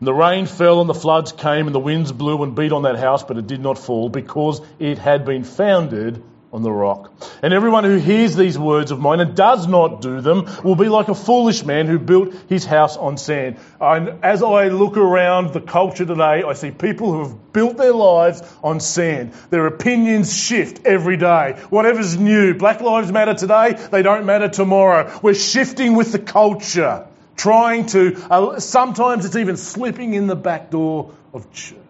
And 0.00 0.06
the 0.06 0.14
rain 0.14 0.46
fell 0.46 0.80
and 0.80 0.88
the 0.88 0.94
floods 0.94 1.32
came 1.32 1.66
and 1.66 1.74
the 1.74 1.80
winds 1.80 2.12
blew 2.12 2.42
and 2.44 2.56
beat 2.56 2.72
on 2.72 2.84
that 2.84 2.98
house, 2.98 3.24
but 3.24 3.36
it 3.36 3.46
did 3.46 3.60
not 3.60 3.76
fall 3.76 4.08
because 4.08 4.62
it 4.78 4.96
had 4.96 5.26
been 5.26 5.44
founded 5.44 6.24
on 6.52 6.62
the 6.62 6.70
rock. 6.70 7.12
And 7.42 7.52
everyone 7.52 7.84
who 7.84 7.96
hears 7.96 8.36
these 8.36 8.58
words 8.58 8.90
of 8.90 9.00
mine 9.00 9.20
and 9.20 9.36
does 9.36 9.66
not 9.66 10.00
do 10.00 10.20
them 10.20 10.48
will 10.62 10.76
be 10.76 10.88
like 10.88 11.08
a 11.08 11.14
foolish 11.14 11.64
man 11.64 11.86
who 11.86 11.98
built 11.98 12.34
his 12.48 12.64
house 12.64 12.96
on 12.96 13.18
sand. 13.18 13.56
And 13.80 14.24
as 14.24 14.42
I 14.42 14.68
look 14.68 14.96
around 14.96 15.52
the 15.52 15.60
culture 15.60 16.06
today, 16.06 16.42
I 16.44 16.52
see 16.54 16.70
people 16.70 17.12
who 17.12 17.24
have 17.24 17.52
built 17.52 17.76
their 17.76 17.92
lives 17.92 18.42
on 18.62 18.80
sand. 18.80 19.32
Their 19.50 19.66
opinions 19.66 20.36
shift 20.36 20.86
every 20.86 21.16
day. 21.16 21.56
Whatever's 21.70 22.16
new, 22.16 22.54
Black 22.54 22.80
Lives 22.80 23.10
Matter 23.10 23.34
today, 23.34 23.72
they 23.90 24.02
don't 24.02 24.24
matter 24.24 24.48
tomorrow. 24.48 25.18
We're 25.22 25.34
shifting 25.34 25.94
with 25.94 26.12
the 26.12 26.18
culture, 26.18 27.06
trying 27.36 27.86
to, 27.86 28.16
uh, 28.30 28.60
sometimes 28.60 29.24
it's 29.24 29.36
even 29.36 29.56
slipping 29.56 30.14
in 30.14 30.26
the 30.26 30.36
back 30.36 30.70
door 30.70 31.12
of 31.34 31.52
church. 31.52 31.85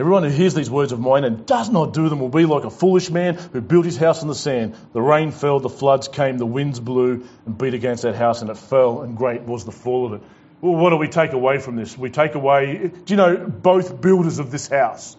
Everyone 0.00 0.22
who 0.22 0.30
hears 0.30 0.54
these 0.54 0.70
words 0.70 0.92
of 0.92 0.98
mine 0.98 1.24
and 1.24 1.44
does 1.44 1.68
not 1.68 1.92
do 1.92 2.08
them 2.08 2.20
will 2.20 2.30
be 2.30 2.46
like 2.46 2.64
a 2.64 2.70
foolish 2.70 3.10
man 3.10 3.34
who 3.34 3.60
built 3.60 3.84
his 3.84 3.98
house 3.98 4.22
on 4.22 4.28
the 4.28 4.34
sand. 4.34 4.74
The 4.94 5.02
rain 5.02 5.30
fell, 5.30 5.60
the 5.60 5.68
floods 5.68 6.08
came, 6.08 6.38
the 6.38 6.46
winds 6.46 6.80
blew 6.80 7.26
and 7.44 7.58
beat 7.58 7.74
against 7.74 8.04
that 8.04 8.14
house, 8.14 8.40
and 8.40 8.48
it 8.48 8.56
fell, 8.56 9.02
and 9.02 9.14
great 9.14 9.42
was 9.42 9.66
the 9.66 9.72
fall 9.72 10.06
of 10.06 10.14
it. 10.14 10.22
Well, 10.62 10.74
what 10.74 10.88
do 10.88 10.96
we 10.96 11.08
take 11.08 11.34
away 11.34 11.58
from 11.58 11.76
this? 11.76 11.98
We 11.98 12.08
take 12.08 12.34
away, 12.34 12.90
do 13.04 13.12
you 13.12 13.16
know, 13.18 13.36
both 13.46 14.00
builders 14.00 14.38
of 14.38 14.50
this 14.50 14.68
house, 14.68 15.18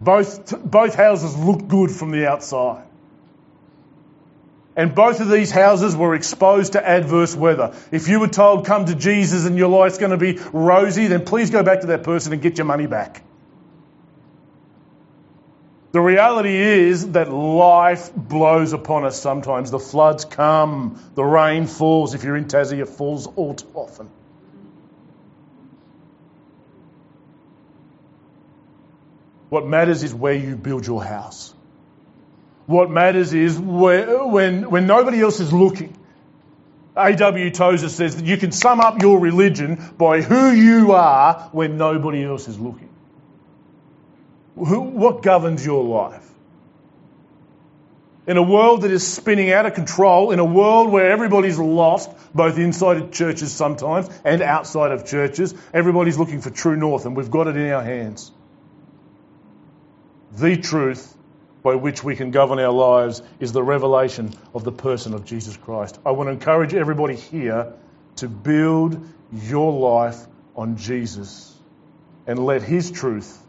both, 0.00 0.62
both 0.64 0.94
houses 0.94 1.36
looked 1.36 1.68
good 1.68 1.90
from 1.90 2.10
the 2.10 2.26
outside. 2.26 2.86
And 4.76 4.94
both 4.94 5.20
of 5.20 5.28
these 5.28 5.50
houses 5.50 5.94
were 5.94 6.14
exposed 6.14 6.72
to 6.72 6.82
adverse 6.82 7.36
weather. 7.36 7.74
If 7.92 8.08
you 8.08 8.20
were 8.20 8.28
told, 8.28 8.64
come 8.64 8.86
to 8.86 8.94
Jesus 8.94 9.44
and 9.44 9.58
your 9.58 9.68
life's 9.68 9.98
going 9.98 10.12
to 10.12 10.16
be 10.16 10.38
rosy, 10.54 11.06
then 11.06 11.26
please 11.26 11.50
go 11.50 11.62
back 11.62 11.82
to 11.82 11.88
that 11.88 12.02
person 12.02 12.32
and 12.32 12.40
get 12.40 12.56
your 12.56 12.64
money 12.64 12.86
back. 12.86 13.22
The 15.96 16.02
reality 16.02 16.54
is 16.54 17.12
that 17.12 17.32
life 17.32 18.14
blows 18.14 18.74
upon 18.74 19.06
us 19.06 19.18
sometimes. 19.18 19.70
The 19.70 19.78
floods 19.78 20.26
come, 20.26 21.02
the 21.14 21.24
rain 21.24 21.66
falls. 21.66 22.12
If 22.12 22.22
you're 22.22 22.36
in 22.36 22.44
Tassie, 22.44 22.82
it 22.82 22.88
falls 22.90 23.26
all 23.26 23.54
too 23.54 23.70
often. 23.72 24.10
What 29.48 29.66
matters 29.66 30.02
is 30.02 30.12
where 30.12 30.34
you 30.34 30.54
build 30.54 30.86
your 30.86 31.02
house. 31.02 31.54
What 32.66 32.90
matters 32.90 33.32
is 33.32 33.58
where, 33.58 34.22
when, 34.22 34.68
when 34.68 34.86
nobody 34.86 35.22
else 35.22 35.40
is 35.40 35.50
looking. 35.50 35.96
A.W. 36.94 37.50
Tozer 37.52 37.88
says 37.88 38.16
that 38.16 38.26
you 38.26 38.36
can 38.36 38.52
sum 38.52 38.80
up 38.80 39.00
your 39.00 39.18
religion 39.18 39.82
by 39.96 40.20
who 40.20 40.50
you 40.50 40.92
are 40.92 41.48
when 41.52 41.78
nobody 41.78 42.22
else 42.22 42.48
is 42.48 42.58
looking. 42.58 42.90
Who, 44.56 44.80
what 44.80 45.22
governs 45.22 45.64
your 45.64 45.84
life? 45.84 46.22
In 48.26 48.38
a 48.38 48.42
world 48.42 48.82
that 48.82 48.90
is 48.90 49.06
spinning 49.06 49.52
out 49.52 49.66
of 49.66 49.74
control, 49.74 50.32
in 50.32 50.40
a 50.40 50.44
world 50.44 50.90
where 50.90 51.10
everybody's 51.10 51.58
lost, 51.58 52.10
both 52.34 52.58
inside 52.58 52.96
of 52.96 53.12
churches 53.12 53.52
sometimes 53.52 54.08
and 54.24 54.42
outside 54.42 54.90
of 54.90 55.06
churches, 55.06 55.54
everybody's 55.72 56.18
looking 56.18 56.40
for 56.40 56.50
true 56.50 56.76
north, 56.76 57.06
and 57.06 57.16
we've 57.16 57.30
got 57.30 57.46
it 57.46 57.56
in 57.56 57.70
our 57.70 57.84
hands. 57.84 58.32
The 60.32 60.56
truth 60.56 61.16
by 61.62 61.74
which 61.76 62.02
we 62.02 62.16
can 62.16 62.30
govern 62.30 62.58
our 62.58 62.72
lives 62.72 63.22
is 63.38 63.52
the 63.52 63.62
revelation 63.62 64.32
of 64.54 64.64
the 64.64 64.72
person 64.72 65.14
of 65.14 65.24
Jesus 65.24 65.56
Christ. 65.56 65.98
I 66.04 66.12
want 66.12 66.28
to 66.28 66.32
encourage 66.32 66.74
everybody 66.74 67.14
here 67.14 67.74
to 68.16 68.28
build 68.28 69.06
your 69.32 69.72
life 69.72 70.26
on 70.56 70.76
Jesus 70.78 71.54
and 72.26 72.44
let 72.44 72.62
His 72.62 72.90
truth 72.90 73.45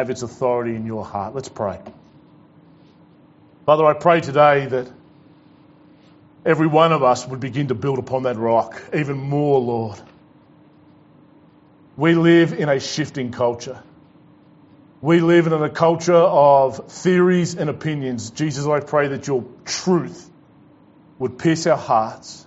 have 0.00 0.10
its 0.10 0.22
authority 0.22 0.74
in 0.74 0.86
your 0.86 1.04
heart. 1.04 1.34
Let's 1.34 1.48
pray. 1.48 1.78
Father, 3.66 3.84
I 3.84 3.92
pray 3.92 4.20
today 4.20 4.66
that 4.66 4.90
every 6.44 6.66
one 6.66 6.92
of 6.92 7.02
us 7.02 7.26
would 7.26 7.40
begin 7.40 7.68
to 7.68 7.74
build 7.74 7.98
upon 7.98 8.22
that 8.22 8.36
rock 8.36 8.82
even 8.94 9.18
more, 9.18 9.60
Lord. 9.60 10.00
We 11.96 12.14
live 12.14 12.54
in 12.54 12.70
a 12.70 12.80
shifting 12.80 13.30
culture. 13.30 13.82
We 15.02 15.20
live 15.20 15.46
in 15.46 15.52
a 15.52 15.68
culture 15.68 16.14
of 16.14 16.90
theories 16.90 17.54
and 17.54 17.68
opinions. 17.68 18.30
Jesus, 18.30 18.66
I 18.66 18.80
pray 18.80 19.08
that 19.08 19.26
your 19.26 19.44
truth 19.66 20.30
would 21.18 21.38
pierce 21.38 21.66
our 21.66 21.76
hearts 21.76 22.46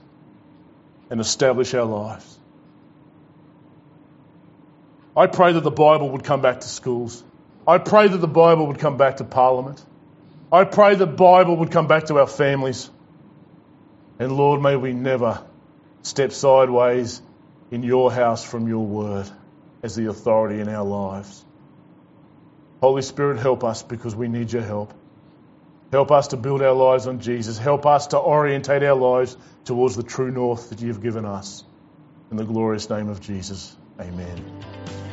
and 1.11 1.21
establish 1.21 1.75
our 1.75 1.85
lives. 1.85 2.39
I 5.15 5.27
pray 5.27 5.53
that 5.53 5.63
the 5.63 5.71
Bible 5.71 6.09
would 6.09 6.23
come 6.23 6.41
back 6.41 6.61
to 6.61 6.67
schools. 6.67 7.23
I 7.67 7.77
pray 7.77 8.07
that 8.07 8.17
the 8.17 8.27
Bible 8.27 8.67
would 8.67 8.79
come 8.79 8.97
back 8.97 9.17
to 9.17 9.23
Parliament. 9.23 9.83
I 10.51 10.65
pray 10.65 10.95
the 10.95 11.07
Bible 11.07 11.57
would 11.57 11.71
come 11.71 11.87
back 11.87 12.05
to 12.05 12.19
our 12.19 12.27
families. 12.27 12.89
And 14.19 14.31
Lord, 14.35 14.61
may 14.61 14.75
we 14.75 14.93
never 14.93 15.43
step 16.01 16.31
sideways 16.31 17.21
in 17.71 17.83
your 17.83 18.11
house 18.11 18.43
from 18.43 18.67
your 18.67 18.85
word 18.85 19.29
as 19.81 19.95
the 19.95 20.09
authority 20.09 20.59
in 20.59 20.69
our 20.69 20.83
lives. 20.83 21.43
Holy 22.81 23.01
Spirit, 23.01 23.39
help 23.39 23.63
us 23.63 23.81
because 23.81 24.15
we 24.15 24.27
need 24.27 24.51
your 24.51 24.61
help. 24.61 24.93
Help 25.91 26.11
us 26.11 26.29
to 26.29 26.37
build 26.37 26.61
our 26.61 26.73
lives 26.73 27.07
on 27.07 27.19
Jesus. 27.19 27.57
Help 27.57 27.85
us 27.85 28.07
to 28.07 28.17
orientate 28.17 28.83
our 28.83 28.95
lives 28.95 29.37
towards 29.63 29.95
the 29.95 30.03
true 30.03 30.31
north 30.31 30.69
that 30.69 30.81
you've 30.81 31.01
given 31.01 31.23
us. 31.23 31.63
In 32.29 32.37
the 32.37 32.45
glorious 32.45 32.89
name 32.89 33.09
of 33.09 33.21
Jesus, 33.21 33.75
amen. 33.99 35.12